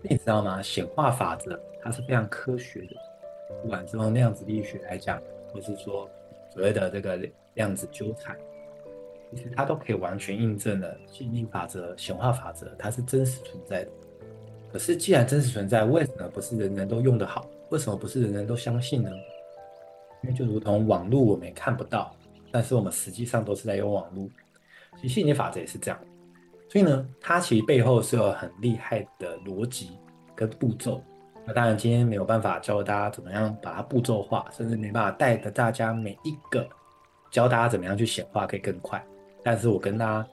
[0.00, 0.62] 你知道吗？
[0.62, 2.96] 显化法则它是非常科学的，
[3.62, 5.22] 不管是用量子力学来讲，
[5.52, 6.10] 或是说
[6.50, 7.20] 所谓的这个
[7.54, 8.36] 量子纠缠，
[9.30, 13.90] 其实它都可以完全印证了吸引力法则、显化法则，它是真实存在的。
[14.72, 17.46] 可是既然真实存在，为什么不是人人都用得好？
[17.68, 19.10] 为什么不是人人都相信呢？
[20.22, 22.14] 因为就如同网络，我们也看不到，
[22.50, 24.26] 但是我们实际上都是在用网络。
[24.96, 26.00] 其实吸引力法则也是这样。
[26.68, 29.90] 所以呢，它其实背后是有很厉害的逻辑
[30.34, 31.02] 跟步骤。
[31.44, 36.66] 那当然今天没有办法教大家怎么样把它步骤化，甚至没办法带着大家每一个
[37.30, 39.04] 教大家怎么样去显化可以更快。
[39.42, 40.28] 但是我跟大家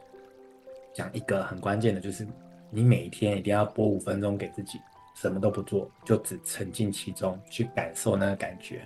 [0.94, 2.28] 讲一个很关键的，就是
[2.70, 4.80] 你每一天一定要拨五分钟给自己，
[5.16, 8.82] 什么都不做，就只沉浸其中去感受那个感觉。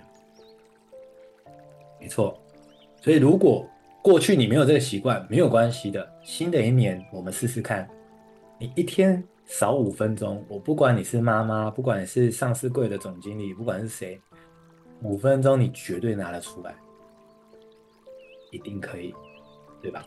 [2.00, 2.38] 没错，
[3.00, 3.68] 所以如果
[4.02, 6.06] 过去你没有这个习惯，没有关系的。
[6.22, 7.88] 新的一年，我们试试看。
[8.58, 14.20] 你一天少五分钟，我不管你是妈妈，不管你是上市柜的总经理，不管是谁，
[15.02, 16.74] 五分钟你绝对拿得出来，
[18.50, 19.14] 一定可以，
[19.82, 20.04] 对吧？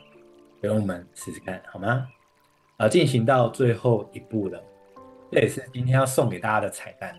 [0.62, 2.08] 让我们试试看，好吗？
[2.78, 4.62] 啊，进行到最后一步了，
[5.32, 7.16] 这也是今天要送给大家的彩蛋。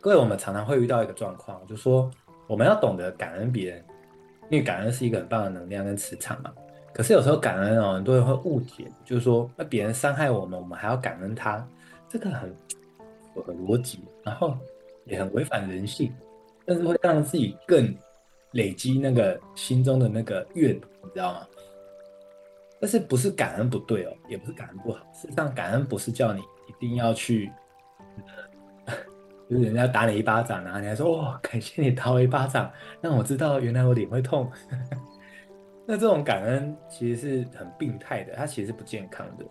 [0.00, 2.08] 各位，我们常常会遇到一个状况，就是说
[2.46, 3.84] 我们要懂得感恩别人。
[4.48, 6.52] 因为感恩是一个很棒的能量跟磁场嘛，
[6.94, 11.66] 可是有时候感恩哦，很多人会误解，就是说那别人伤害我们，我们还要感恩他，
[12.08, 12.54] 这个很
[13.34, 14.56] 符合逻辑，然后
[15.04, 16.14] 也很违反人性，
[16.64, 17.92] 但是会让自己更
[18.52, 21.40] 累积那个心中的那个怨，你知道吗？
[22.80, 27.50] 但是不是感恩不对哦，也不是感恩不好，事实上感恩不是叫你一定要去。
[29.48, 32.68] 就是人家打你一巴掌，然后你还说哇、哦，感谢你打我一巴掌，
[33.00, 34.50] 让我知道原来我脸会痛。
[35.86, 39.44] 那这种感恩其实是很病态的，它其实是不健康的。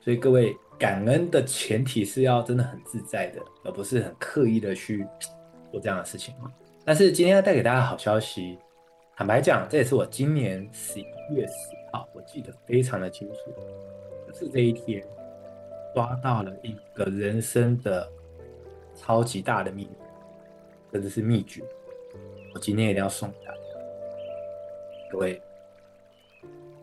[0.00, 5.06] 所以各位，感恩的前提是要真的很自在的，而不是很刻意的去
[5.70, 6.34] 做这样的事情。
[6.84, 8.58] 但是今天要带给大家好消息，
[9.16, 11.04] 坦白讲，这也是我今年十一
[11.34, 11.52] 月十
[11.92, 13.36] 号，我记得非常的清楚，
[14.26, 15.06] 就是这一天
[15.94, 18.10] 抓到了一个人生的。
[18.94, 19.96] 超级大的秘密，
[20.92, 21.62] 甚至是秘诀，
[22.54, 23.60] 我今天一定要送给大家。
[25.10, 25.40] 各位，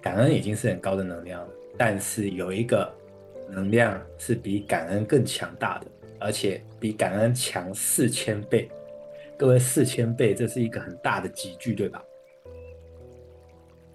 [0.01, 2.91] 感恩已经是很高的能量了，但是有一个
[3.47, 5.85] 能量是比感恩更强大的，
[6.19, 8.67] 而且比感恩强四千倍。
[9.37, 12.03] 各位，四千倍，这是一个很大的级距，对吧？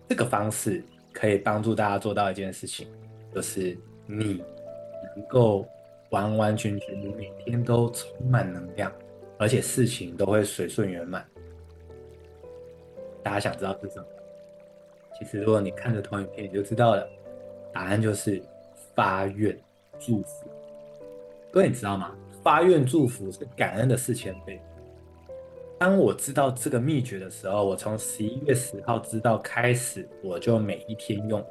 [0.09, 0.85] 这个方式
[1.15, 2.87] 可以帮助大家做到一件事情，
[3.35, 4.45] 就是你
[5.17, 5.67] 能够。
[6.11, 8.93] 完完全全，你每天都充满能量，
[9.37, 11.27] 而且事情都会水顺圆满。
[13.21, 14.07] 大家想知道是什么？
[15.19, 17.05] 其实，如果你看着投影片，你就知道了。
[17.73, 18.41] 答案就是
[18.95, 19.59] 发愿
[19.99, 20.49] 祝福。
[21.51, 22.15] 各位，你知道吗？
[22.45, 24.61] 发愿祝福是感恩的四千倍。
[25.79, 31.45] 当我知道这个秘诀的时候，我从十一月十号知道开始，我就每一天用。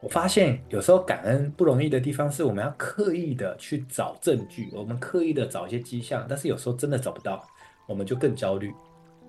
[0.00, 7.42] 我发现有时候感恩不容易的地方是，我们要刻意的去找证据，我们刻意的找一些迹象，但是有时候真的找不到，
[7.88, 8.72] 我们就更焦虑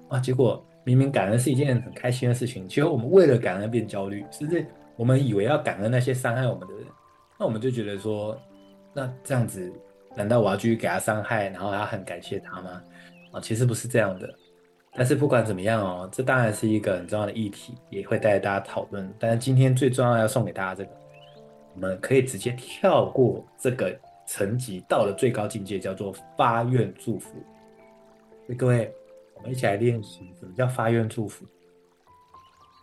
[0.09, 0.19] 啊。
[0.19, 4.65] 结果明明感恩是一件很开心的事情，结果我们为了感恩变焦虑，甚至
[4.97, 6.83] 我们以为要感恩那些伤害我们的人，
[7.39, 8.37] 那我们就觉得说，
[8.93, 9.71] 那这样子，
[10.15, 12.81] 难道我要继续给他伤害，然后还要很感谢他吗？
[13.31, 14.33] 啊，其实不是这样的。
[14.93, 19.13] 但是不管怎么样哦，这当然是一个很重要的议题，也会带大家讨论。
[19.19, 20.89] 但是今天最重要要送给大家这个，
[21.75, 27.33] 我们可以直接跳过这个层级，到了最高境界，叫做发愿祝福。
[28.47, 28.91] 所以各位，
[29.35, 31.45] 我们一起来练习什么叫发愿祝福。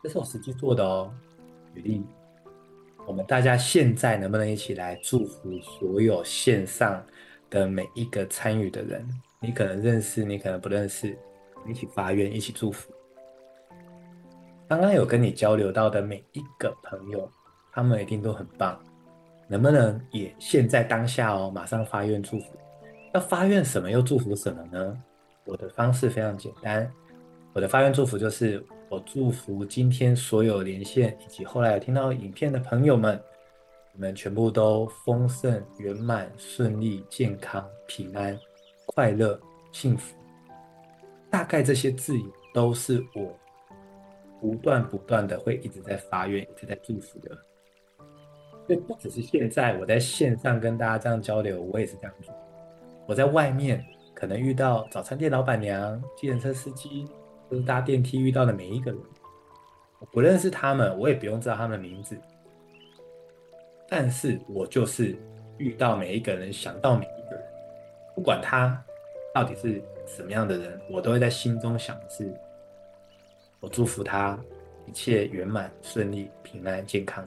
[0.02, 1.12] 这是我实际做的哦。
[1.74, 2.04] 举例，
[3.08, 7.04] 我们大家现在能不能一起来祝福所有线上
[7.50, 9.04] 的每一个参与的人？
[9.44, 11.16] 你可能认识，你可能不认识。
[11.68, 12.92] 一起发愿，一起祝福。
[14.66, 17.30] 刚刚有跟你交流到的每一个朋友，
[17.72, 18.78] 他们一定都很棒。
[19.46, 22.56] 能不能也现在当下哦，马上发愿祝福？
[23.12, 25.02] 要发愿什么又祝福什么呢？
[25.44, 26.90] 我的方式非常简单，
[27.52, 33.20] 我的发愿祝福就是我祝福今天所有连线以及后来有听到影片的朋友们，
[33.92, 38.38] 你们全部都丰盛、圆满、顺利、健康、平安、
[38.86, 39.40] 快乐、
[39.72, 40.16] 幸福。
[41.30, 43.36] 大概这些字眼都是我
[44.40, 47.36] 不断不断的会一直在发愿，一直在祝福的。
[48.66, 52.34] 所以不只是现在我在线上跟大家这样交流，我也是这样做。
[53.06, 57.06] 我在外面可能遇到早餐店老板娘、计程车司机，
[57.48, 59.00] 或是搭电梯遇到的每一个人，
[59.98, 62.16] 我不认识他们，我也不用知道他们的名字，
[63.88, 65.14] 但是我就是
[65.58, 67.06] 遇到每一个人，想到每，
[68.14, 68.82] 不管他
[69.34, 69.82] 到底是。
[70.06, 72.30] 什么样的人，我都会在心中想的是，
[73.58, 74.38] 我祝福他
[74.86, 77.26] 一切圆满顺利、平安健康，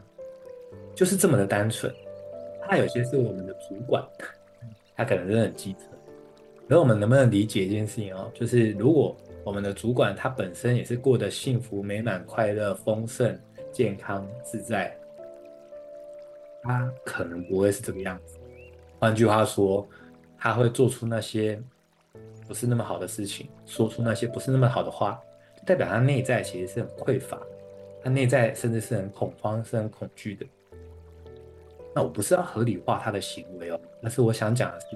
[0.94, 1.92] 就是这么的单纯。
[2.62, 4.08] 他有些是我们的主管，
[4.96, 5.80] 他可能真的很机车。
[6.70, 8.32] 而我们能不能理解一件事情哦？
[8.36, 13.36] 就是如果我们的主管他本身也是过得幸福、美满、快乐、丰盛、
[13.72, 14.96] 健康、自在，
[16.62, 18.38] 他可能不会是这个样子。
[19.00, 19.88] 换句话说，
[20.38, 21.62] 他会做出那些
[22.48, 25.20] 不是那么好的事情，说出那些不是那么好的话，
[25.66, 27.40] 代表他内在其实是很匮乏，
[28.04, 30.46] 他内在甚至是很恐慌、是很恐惧的。
[31.94, 34.88] 那我不是要合理化他的行为哦，而是我想讲的是，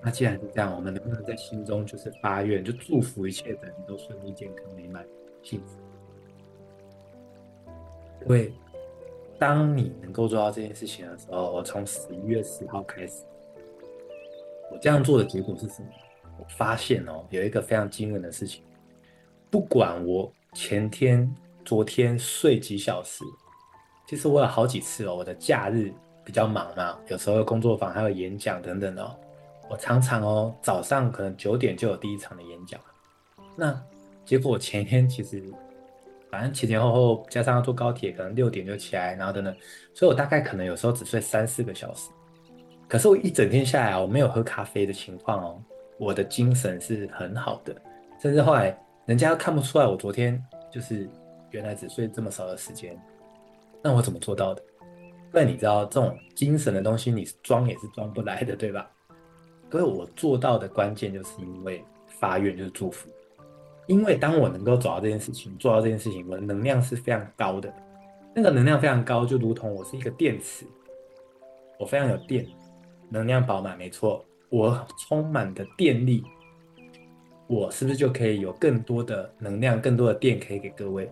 [0.00, 5.04] 那既然是这样，我们能不能在心中就是发愿，就祝福一切的人都顺利、健康、美满、
[5.42, 5.80] 幸福？
[8.22, 8.52] 因为
[9.38, 13.24] 当你能够做到这件事情的时候，我从十一月十号开始，
[14.70, 15.88] 我这样做的结果是什么？
[16.38, 18.62] 我发现哦，有一个非常惊人的事情，
[19.50, 21.32] 不管我前天、
[21.64, 23.24] 昨天睡几小时。
[24.06, 25.92] 其实我有好几次哦，我的假日
[26.24, 29.16] 比较忙嘛，有时候工作坊还有演讲等等哦。
[29.68, 32.80] 我常常哦，早上可能九点就有第一场的演讲，
[33.56, 33.82] 那
[34.24, 35.42] 结果我前天其实
[36.30, 39.56] 反正前前后后加上要坐高铁，可能六点就起来，然后等等，
[39.92, 42.10] 所以我大概可能有时候只睡三四个小时。
[42.88, 45.62] 可是我一整天下来，我没有喝咖啡的情况哦，
[45.98, 47.74] 我的精神是很好的，
[48.20, 51.08] 甚至后来人家都看不出来我昨天就是
[51.50, 52.96] 原来只睡这么少的时间。
[53.82, 54.62] 那我怎么做到的？
[55.32, 58.88] 那你知道这种精神的东西，你装也是装不来的，对吧？
[59.70, 63.10] 所以我做到的关键就是因为发愿，就是祝福。
[63.86, 67.72] 因为当我能够找到这件事情，做到这件事情，我的能量是非常高的。
[68.34, 70.64] 那个能量非常高，就如同我是一个电池，
[71.78, 72.46] 我非常有电，
[73.08, 76.24] 能量饱满，没错，我充满的电力，
[77.46, 81.10] 我是不是就可以有更多的能量、更多的电可以给各位？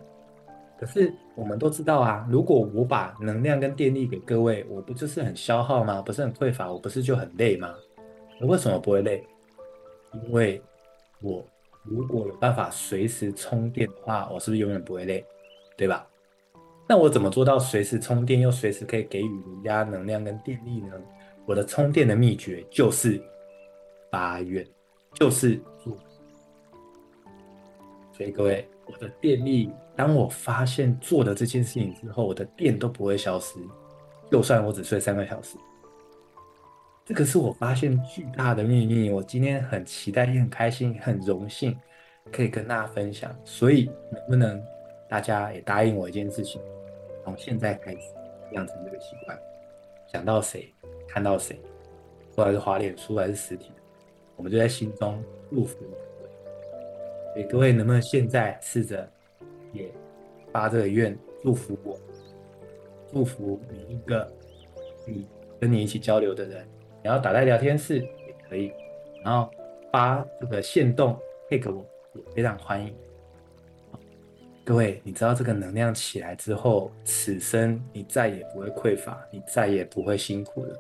[0.79, 6.03] 可是我们都知道啊，如果我把能量跟电力给各位，我不就是很消耗吗？
[6.03, 7.73] 不是很匮乏，我不是就很累吗？
[8.41, 9.25] 我为什么不会累？
[10.13, 10.61] 因为
[11.21, 11.45] 我
[11.85, 15.25] 如果有办法随时充电的话，我是不是永远不会累？
[15.77, 16.07] 对吧？
[16.89, 20.93] 那我怎么做到随时充电又随时可以给予人家能量跟电力呢？
[21.47, 23.23] 我的充电的秘诀就是
[24.11, 24.67] 发愿，
[25.13, 25.97] 就是做。
[28.13, 29.71] 所以各位，我的电力。
[29.97, 33.61] 当我发现做了这件事情之后，我的电都不会消失，
[34.29, 35.57] 就算我只睡三个小时。
[37.05, 39.11] 这个是我发现巨大的秘密。
[39.11, 41.79] 我今天很期待，也很开心，很荣幸
[42.33, 43.33] 可以跟大家分享。
[43.45, 44.61] 所以，能不能
[45.09, 46.61] 大家也答应我一件事情？
[47.23, 48.01] 从现在开始
[48.53, 49.39] 养成这个习惯，
[50.07, 50.75] 想到谁，
[51.15, 51.57] 看到谁，
[52.31, 53.71] 不管是滑脸书还是实体，
[54.35, 56.33] 我们就在心中祝福各位。
[57.35, 59.09] 所以，各位能不能现在试着？
[59.73, 59.89] 也
[60.51, 61.97] 发这个愿，祝福我，
[63.13, 64.29] 祝福每一个
[65.07, 65.25] 你
[65.61, 66.67] 跟你一起交流的人。
[67.01, 68.73] 你要打在聊天室也可以，
[69.25, 69.49] 然后
[69.93, 71.17] 发这个线动
[71.49, 72.93] 配给我，也非常欢迎。
[74.67, 80.75] 各位，你知道这个能量起来之后，此生你再也不会匮乏，你再也不会辛苦了。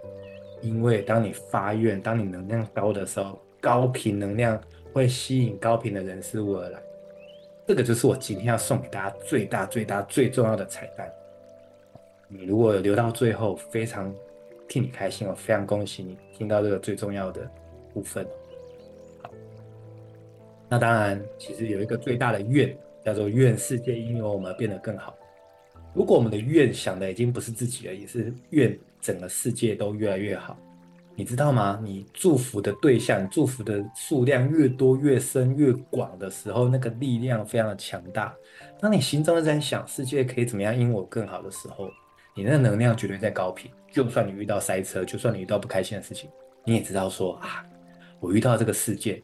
[0.62, 4.59] 因为当你发愿，当你能量高的时候，高频能量
[4.95, 6.80] 会吸引高频的人事物而来。
[7.66, 11.12] 这个就是我今天要送给大家最大、最大、最重要的彩蛋。
[12.26, 14.11] 你如果留到最后，非常
[14.66, 17.47] 替你开心，我非常恭喜你听到这个最重要的
[17.93, 18.26] 部分。
[19.20, 19.30] 好，
[20.70, 22.74] 那当然，其实有一个最大的愿，
[23.05, 25.14] 叫做愿世界因为我们而变得更好。
[25.92, 30.59] 如果我们的愿想的已经不是自己了，也是愿整个世界都越来越好。
[31.16, 31.78] 你知道吗？
[31.80, 38.34] 你祝福的对象，祝福的数量越多、越深、越广的时候，那个力量非常的强大。
[38.80, 41.88] 当你心中在想世界可以怎么样因我更好的时候，
[42.34, 43.70] 你那能量绝对在高频。
[43.92, 46.28] 就算你遇到塞车，就算你遇到不开心的事情，
[46.64, 47.64] 你也知道说啊，
[48.18, 49.22] 我遇到这个事件，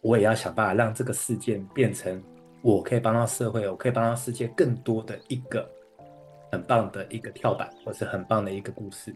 [0.00, 2.20] 我也要想办法让这个事件变成
[2.62, 5.68] 我可以帮到社会，我可以帮到世界更多的一个
[6.50, 9.14] 很棒的一个跳板，或是很棒的一个故事。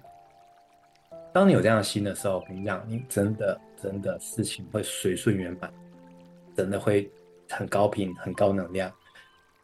[1.33, 5.73] 当你有这样的心的时候，我跟你讲，你真的真的事情会随顺圆满，
[6.57, 7.11] 真的会
[7.51, 8.93] 很高频、很高能量。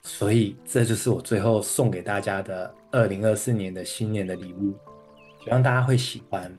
[0.02, 4.72] 所以这就是我最后送给大家的二零二四年的新年的礼物，
[5.44, 6.50] 希望大家会喜欢。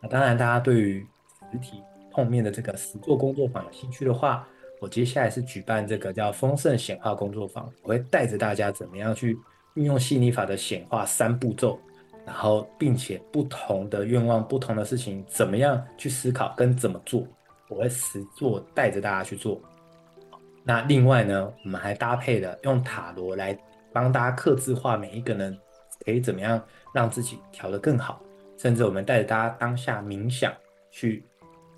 [0.00, 1.06] 那当然，大家对于
[1.52, 4.48] 实体碰面的这个实作工作坊有兴趣的话，
[4.80, 9.38] 我接下来是举办这个叫丰盛显化工作坊，我会带着大家怎么样去
[9.74, 11.78] 运用吸引力法的显化三步骤。
[12.26, 17.26] 然后，并且不同的愿望、不同的事情，怎么样去思考跟怎么做，
[17.70, 19.58] 我会实做带着大家去做。
[20.62, 23.58] 那另外呢，我们还搭配了用塔罗来
[23.94, 25.58] 帮大家客制化每一个人
[26.04, 26.62] 可以怎么样
[26.92, 28.20] 让自己调得更好，
[28.58, 30.52] 甚至我们带着大家当下冥想
[30.90, 31.24] 去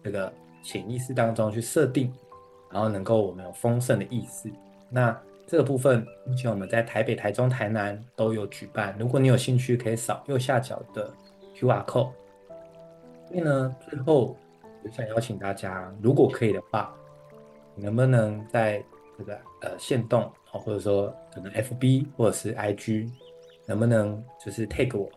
[0.02, 0.32] 这个
[0.64, 2.12] 潜意识当中去设定，
[2.70, 4.50] 然后能够我们有丰盛的意识。
[4.88, 5.16] 那
[5.46, 11.12] 这个部分目前我们在台北、台中、台南都有举办，如果你有兴趣，可以扫右下角的
[11.56, 12.10] QR code。
[13.28, 14.36] 所以呢，最后
[14.84, 16.94] 我想邀请大家，如果可以的话，
[17.74, 18.82] 能不能在
[19.18, 23.08] 这个呃线动，或者说可能 FB 或者是 IG，
[23.66, 25.08] 能不能就是 take 我，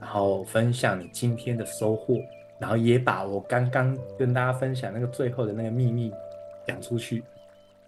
[0.00, 2.18] 然后分享你今天的收获，
[2.58, 6.12] 然后也把我刚刚跟大家分享那个最后的那个秘密
[6.66, 7.22] 讲出去。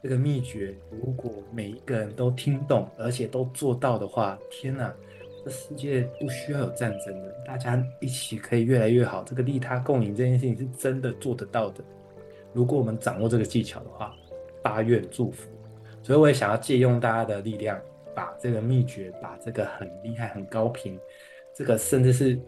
[0.02, 4.94] 这个秘诀，如果每一个人都听懂，而且都做到的话，天哪，
[5.44, 9.24] 这世界不需要有战争的，大家一起可以越来越好。
[9.24, 11.82] 这个利他共赢这件事情是真的做得到的。
[12.52, 14.14] 如果我们掌握这个技巧的话，
[14.62, 15.48] 发愿祝福。
[16.02, 17.80] 所以我也想要借用大家的力量，
[18.14, 20.96] 把这个秘诀，把这个很厉害、很高频，
[21.52, 22.38] 这个甚至是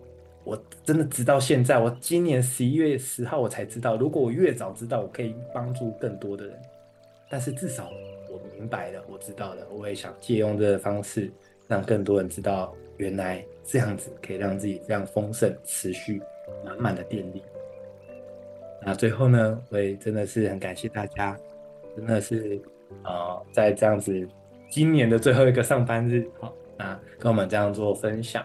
[0.49, 6.59] 我真的直到现在，我今年十一月十号我才知道，如果我越早知道，我可以帮助更多的人。
[7.28, 7.90] 但是至少
[8.30, 11.30] 我明白了，我知道了，我也想借用这个方式，
[11.66, 16.22] 让更多人知道，原来这样子可以让自己这样丰盛、持续
[16.64, 17.42] 满满的电力。
[18.80, 21.36] 那最后呢，我也真的是很感谢大家，
[21.94, 22.59] 真的是
[23.03, 24.26] 啊、在这样子
[24.70, 28.42] 今年的最后一个上班日，好，那跟我们这样做分享。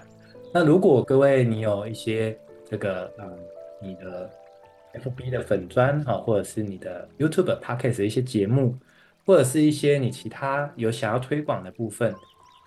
[0.53, 3.39] 那如果各位你有一些这个嗯，
[3.81, 4.29] 你的。
[4.93, 8.77] FB 的粉砖啊，或者是你的 YouTube、Podcast 的一些节目，
[9.25, 12.13] 或者是一些你其他有想要推广的部分，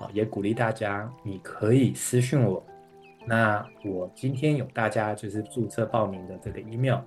[0.00, 2.60] 啊，也鼓励大家，你可以私讯我。
[3.24, 6.98] 那我今天有大家就是注册报名的这个 email，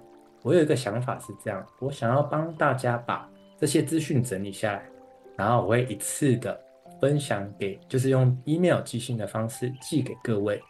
[0.41, 4.89] 我有一个想法是这样，我想要帮大家把这些资讯整理下来，
[5.35, 6.57] 然后我会一次的
[7.01, 10.63] 分享给，就是用 email 寄信的方式寄给各位，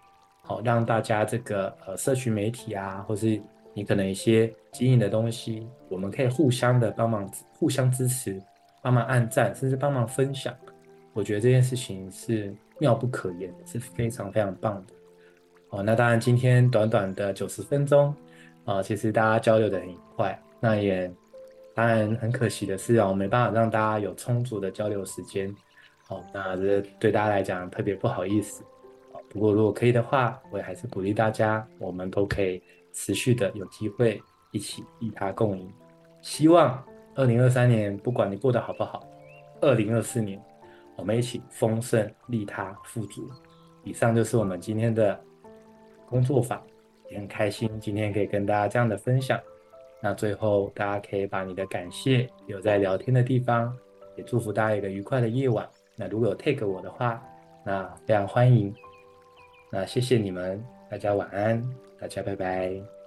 [0.50, 3.40] 哦，让大家这个呃社群媒体啊，或是
[3.74, 8.42] 你可能一些经营的东西，我们可以互相的帮忙，互相支持，
[8.82, 10.54] 帮忙按赞，甚至帮忙分享。
[11.14, 14.94] 我觉得这件事情是妙不可言，是非常非常棒的。
[15.70, 18.14] 哦，那当然今天短短的九十分钟
[18.66, 20.40] 啊，其实大家交流的很快。
[20.60, 21.12] 那也
[21.76, 25.54] 当然很可惜的是啊，我没办法让大家有充足的交流时间。
[26.08, 28.64] 好，那这对大家来讲特别不好意思。
[29.30, 32.62] 不过如果可以的话，我也还是鼓励大家，我们都可以。
[32.92, 34.22] 持续的有机会
[34.52, 35.72] 一起利他共赢，
[36.22, 39.08] 希望二零二三年不管你过得好不好，
[39.62, 40.42] 二零二四年
[40.96, 43.30] 我们一起丰盛利他富足。
[43.84, 45.18] 以上就是我们今天的
[46.08, 46.60] 工作坊，
[47.12, 49.40] 也很开心今天可以跟大家这样的分享。
[50.02, 53.72] 那最后大家可以把你的感谢留在聊天的地方，
[54.18, 55.66] 也祝福大家一个愉快的夜晚。
[55.96, 57.24] 那如果有 take 我的话，
[57.64, 58.74] 那非常欢迎。
[59.72, 61.64] 那谢谢你们，大家晚安。
[62.00, 62.99] 大家拜拜。